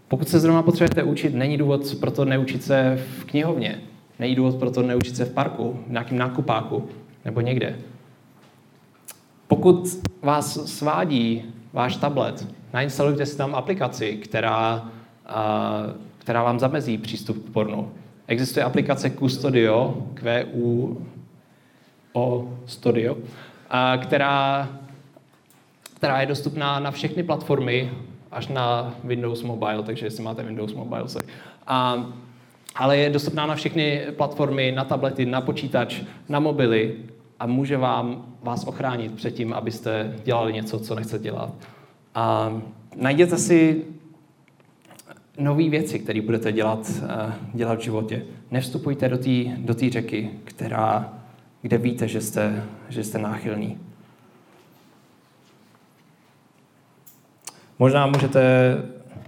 [0.08, 3.80] Pokud se zrovna potřebujete učit, není důvod pro to neučit se v knihovně.
[4.22, 6.88] Není důvod pro to neučit se v parku, v nějakém nákupáku
[7.24, 7.78] nebo někde.
[9.48, 9.88] Pokud
[10.22, 14.88] vás svádí váš tablet, nainstalujte si tam aplikaci, která,
[16.18, 17.92] která vám zamezí přístup k pornu.
[18.26, 21.06] Existuje aplikace Custodio, QU
[22.12, 23.16] o Studio,
[24.02, 24.68] která,
[25.96, 27.92] která je dostupná na všechny platformy,
[28.30, 31.28] až na Windows Mobile, takže jestli máte Windows Mobile, sorry.
[31.66, 32.06] A
[32.74, 36.96] ale je dostupná na všechny platformy, na tablety, na počítač, na mobily
[37.40, 41.54] a může vám, vás ochránit před tím, abyste dělali něco, co nechcete dělat.
[42.14, 42.52] A
[42.96, 43.84] najděte si
[45.38, 48.22] nové věci, které budete dělat, eh, dělat v životě.
[48.50, 51.12] Nevstupujte do té do řeky, která,
[51.62, 53.78] kde víte, že jste, že jste náchylní.
[57.78, 58.42] Možná můžete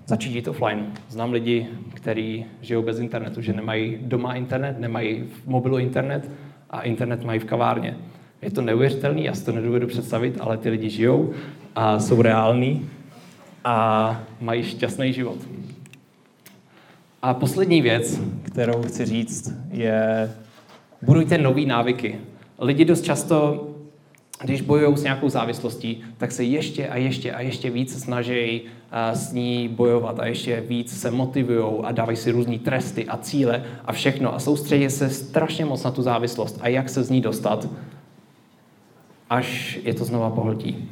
[0.06, 0.92] začít jít offline.
[1.08, 6.30] Znám lidi, kteří žijou bez internetu, že nemají doma internet, nemají v mobilu internet
[6.70, 7.96] a internet mají v kavárně.
[8.42, 11.32] Je to neuvěřitelný, já si to nedovedu představit, ale ty lidi žijou
[11.76, 12.88] a jsou reální
[13.64, 15.38] a mají šťastný život.
[17.22, 20.30] A poslední věc, kterou chci říct, je
[21.02, 22.18] budujte nové návyky.
[22.58, 23.68] Lidi dost často
[24.42, 28.62] když bojují s nějakou závislostí, tak se ještě a ještě a ještě víc snaží
[29.12, 33.64] s ní bojovat a ještě víc se motivují a dávají si různé tresty a cíle
[33.84, 37.20] a všechno a soustředí se strašně moc na tu závislost a jak se z ní
[37.20, 37.68] dostat.
[39.30, 40.88] až je to znova pohltí.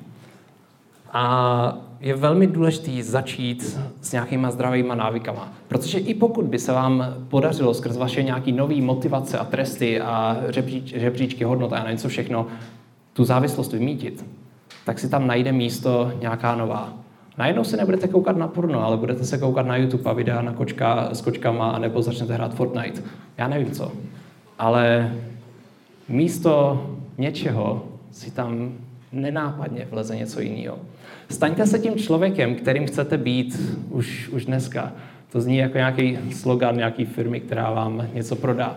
[1.13, 5.53] A je velmi důležité začít s nějakýma zdravýma návykama.
[5.69, 10.37] Protože i pokud by se vám podařilo skrz vaše nějaký nový motivace a tresty a
[10.51, 12.47] žebříč, žebříčky hodnot a něco všechno
[13.13, 14.25] tu závislost vymítit,
[14.85, 16.93] tak si tam najde místo nějaká nová.
[17.39, 20.53] Najednou se nebudete koukat na porno, ale budete se koukat na YouTube a videa na
[20.53, 23.03] kočka, s kočkama, nebo začnete hrát Fortnite.
[23.39, 23.93] Já nevím co.
[24.59, 25.13] Ale
[26.09, 26.87] místo
[27.19, 28.73] něčeho si tam
[29.13, 30.79] nenápadně vleze něco jiného.
[31.31, 33.61] Staňte se tím člověkem, kterým chcete být
[33.91, 34.93] už, už dneska.
[35.33, 38.77] To zní jako nějaký slogan nějaký firmy, která vám něco prodá.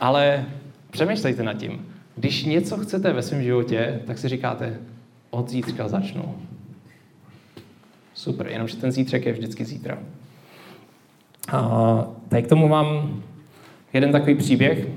[0.00, 0.44] Ale
[0.90, 1.86] přemýšlejte nad tím.
[2.16, 4.78] Když něco chcete ve svém životě, tak si říkáte,
[5.30, 6.34] od zítřka začnu.
[8.14, 9.98] Super, jenomže ten zítřek je vždycky zítra.
[11.52, 13.20] A tady k tomu mám
[13.92, 14.88] jeden takový příběh,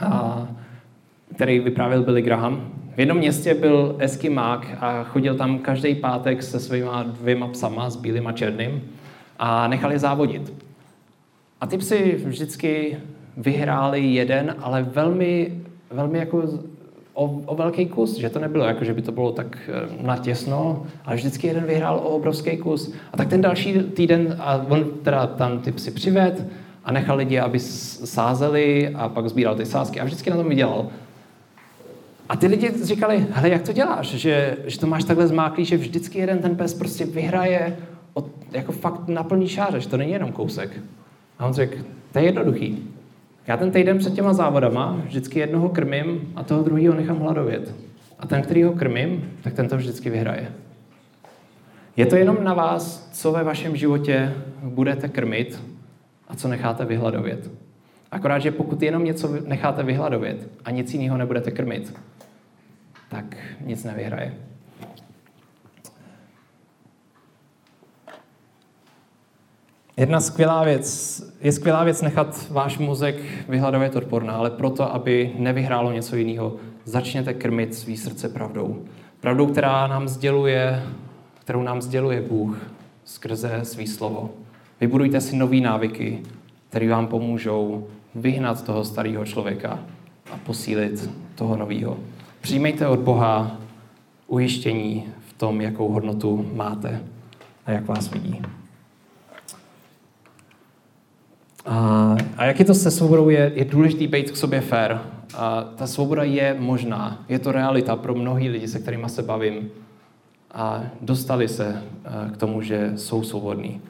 [0.00, 0.48] a,
[1.34, 2.72] který vyprávěl Billy Graham.
[2.96, 7.96] V jednom městě byl eskimák a chodil tam každý pátek se svýma dvěma psama, s
[7.96, 8.82] bílým a černým,
[9.38, 10.52] a nechal je závodit.
[11.60, 12.96] A ty psy vždycky
[13.36, 15.63] vyhráli jeden, ale velmi,
[15.94, 16.42] velmi jako
[17.14, 20.86] o, o velký kus, že to nebylo jako, že by to bylo tak eh, natěsno,
[21.04, 22.92] ale vždycky jeden vyhrál o obrovský kus.
[23.12, 26.46] A tak ten další týden, a on teda tam ty psy přived
[26.84, 30.88] a nechal lidi, aby sázeli a pak sbíral ty sázky a vždycky na tom vydělal.
[32.28, 35.76] A ty lidi říkali, hele, jak to děláš, že, že to máš takhle zmáklý, že
[35.76, 37.76] vždycky jeden ten pes prostě vyhraje
[38.14, 40.70] od, jako fakt na plný šáře, že to není jenom kousek.
[41.38, 41.76] A on řekl,
[42.12, 42.93] to je jednoduchý.
[43.46, 47.74] Já ten týden před těma závodama vždycky jednoho krmím a toho druhého nechám hladovět.
[48.18, 50.52] A ten, který ho krmím, tak ten to vždycky vyhraje.
[51.96, 54.32] Je to jenom na vás, co ve vašem životě
[54.62, 55.62] budete krmit
[56.28, 57.50] a co necháte vyhladovět.
[58.10, 61.94] Akorát, že pokud jenom něco necháte vyhladovět a nic jiného nebudete krmit,
[63.08, 64.34] tak nic nevyhraje.
[69.96, 73.16] Jedna skvělá věc, je skvělá věc nechat váš mozek
[73.48, 78.84] vyhledávat odporná, ale proto, aby nevyhrálo něco jiného, začněte krmit svý srdce pravdou.
[79.20, 80.82] Pravdou, která nám sděluje,
[81.40, 82.58] kterou nám sděluje Bůh
[83.04, 84.30] skrze svý slovo.
[84.80, 86.22] Vybudujte si nové návyky,
[86.68, 89.78] které vám pomůžou vyhnat toho starého člověka
[90.32, 91.96] a posílit toho nového.
[92.40, 93.56] Přijmejte od Boha
[94.26, 97.00] ujištění v tom, jakou hodnotu máte
[97.66, 98.42] a jak vás vidí.
[101.66, 104.96] A, a jak je to se svobodou, je, je důležité být k sobě fair.
[105.36, 109.70] A ta svoboda je možná, je to realita pro mnohý lidi, se kterými se bavím.
[110.54, 111.82] A dostali se
[112.32, 113.80] k tomu, že jsou svobodní.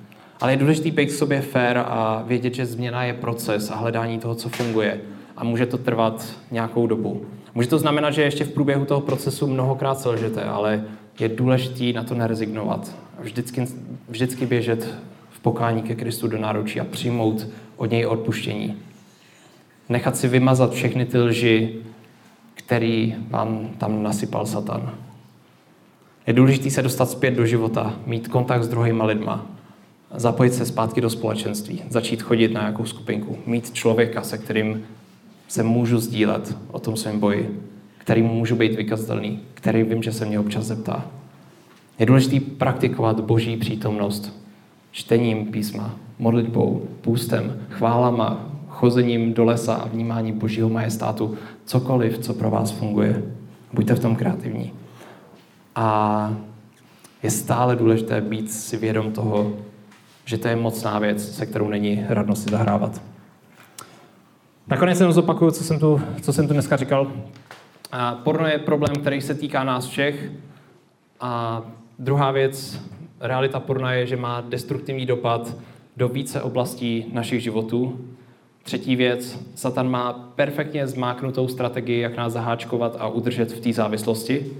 [0.40, 4.18] Ale je důležité být k sobě fair a vědět, že změna je proces a hledání
[4.18, 5.00] toho, co funguje.
[5.36, 7.26] A může to trvat nějakou dobu.
[7.54, 10.84] Může to znamenat, že ještě v průběhu toho procesu mnohokrát selžete, ale
[11.20, 12.94] je důležité na to nerezignovat.
[13.20, 13.66] Vždycky,
[14.08, 14.94] vždycky běžet
[15.30, 17.46] v pokání ke Kristu do náručí a přijmout
[17.76, 18.76] od něj odpuštění.
[19.88, 21.74] Nechat si vymazat všechny ty lži,
[22.54, 24.94] který vám tam nasypal Satan.
[26.26, 29.46] Je důležité se dostat zpět do života, mít kontakt s druhýma lidma,
[30.14, 34.86] zapojit se zpátky do společenství, začít chodit na nějakou skupinku, mít člověka, se kterým
[35.48, 37.60] se můžu sdílet o tom svém boji,
[37.98, 41.06] kterým můžu být vykazatelný, který vím, že se mě občas zeptá.
[41.98, 44.43] Je důležité praktikovat boží přítomnost
[44.94, 51.34] čtením písma, modlitbou, půstem, chválama, chozením do lesa a vnímáním božího majestátu,
[51.64, 53.22] cokoliv, co pro vás funguje.
[53.72, 54.72] Buďte v tom kreativní.
[55.74, 56.34] A
[57.22, 59.52] je stále důležité být si vědom toho,
[60.24, 63.02] že to je mocná věc, se kterou není radno si zahrávat.
[64.66, 67.12] Nakonec jenom zopakuju, co jsem tu, co jsem tu dneska říkal.
[67.92, 70.30] A porno je problém, který se týká nás všech.
[71.20, 71.62] A
[71.98, 72.80] druhá věc,
[73.24, 75.56] realita porna je, že má destruktivní dopad
[75.96, 78.00] do více oblastí našich životů.
[78.62, 84.52] Třetí věc, Satan má perfektně zmáknutou strategii, jak nás zaháčkovat a udržet v té závislosti.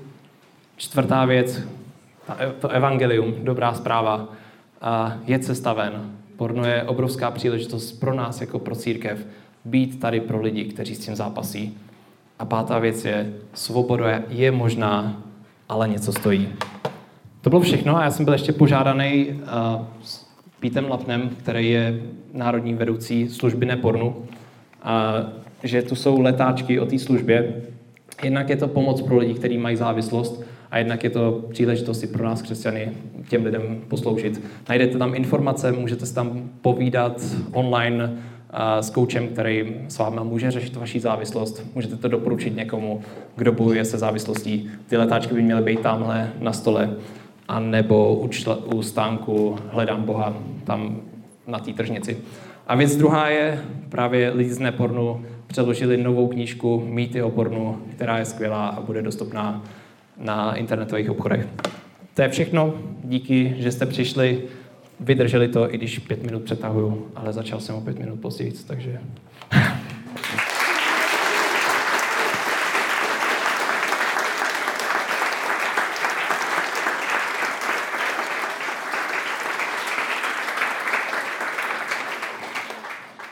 [0.76, 1.60] Čtvrtá věc,
[2.58, 4.28] to evangelium, dobrá zpráva,
[5.26, 6.12] je cesta ven.
[6.36, 9.26] Porno je obrovská příležitost pro nás jako pro církev
[9.64, 11.78] být tady pro lidi, kteří s tím zápasí.
[12.38, 15.22] A pátá věc je, svoboda je možná,
[15.68, 16.48] ale něco stojí.
[17.44, 20.26] To bylo všechno a já jsem byl ještě požádaný uh, s
[20.60, 22.00] Pítem Lapnem, který je
[22.32, 24.16] národní vedoucí služby Nepornu,
[24.82, 25.22] a
[25.62, 27.54] že tu jsou letáčky o té službě.
[28.22, 32.06] Jednak je to pomoc pro lidi, kteří mají závislost a jednak je to příležitost i
[32.06, 32.92] pro nás, křesťany,
[33.28, 34.40] těm lidem posloužit.
[34.68, 37.22] Najdete tam informace, můžete se tam povídat
[37.52, 38.12] online,
[38.80, 41.66] s koučem, který s váma může řešit vaši závislost.
[41.74, 43.00] Můžete to doporučit někomu,
[43.36, 44.70] kdo bojuje se závislostí.
[44.86, 46.96] Ty letáčky by měly být tamhle na stole,
[47.48, 50.34] a nebo u, čl- u stánku Hledám Boha,
[50.64, 51.00] tam
[51.46, 52.16] na té tržnici.
[52.66, 58.18] A věc druhá je, právě lidi z Nepornu přeložili novou knížku Mýty o pornu, která
[58.18, 59.64] je skvělá a bude dostupná
[60.18, 61.46] na internetových obchodech.
[62.14, 62.74] To je všechno.
[63.04, 64.42] Díky, že jste přišli.
[65.00, 69.00] Vydrželi to, i když pět minut přetahuju, ale začal jsem o pět minut později, takže...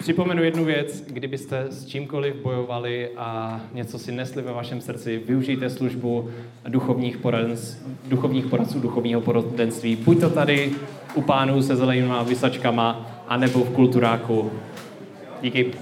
[0.02, 5.70] Připomenu jednu věc, kdybyste s čímkoliv bojovali a něco si nesli ve vašem srdci, využijte
[5.70, 6.30] službu
[6.68, 7.76] duchovních, poradc,
[8.06, 9.96] duchovních poradců, duchovního poradenství.
[9.96, 10.72] Buď to tady
[11.14, 14.50] u pánů se zelenými vysačkama, anebo v kulturáku.
[15.42, 15.72] Díky.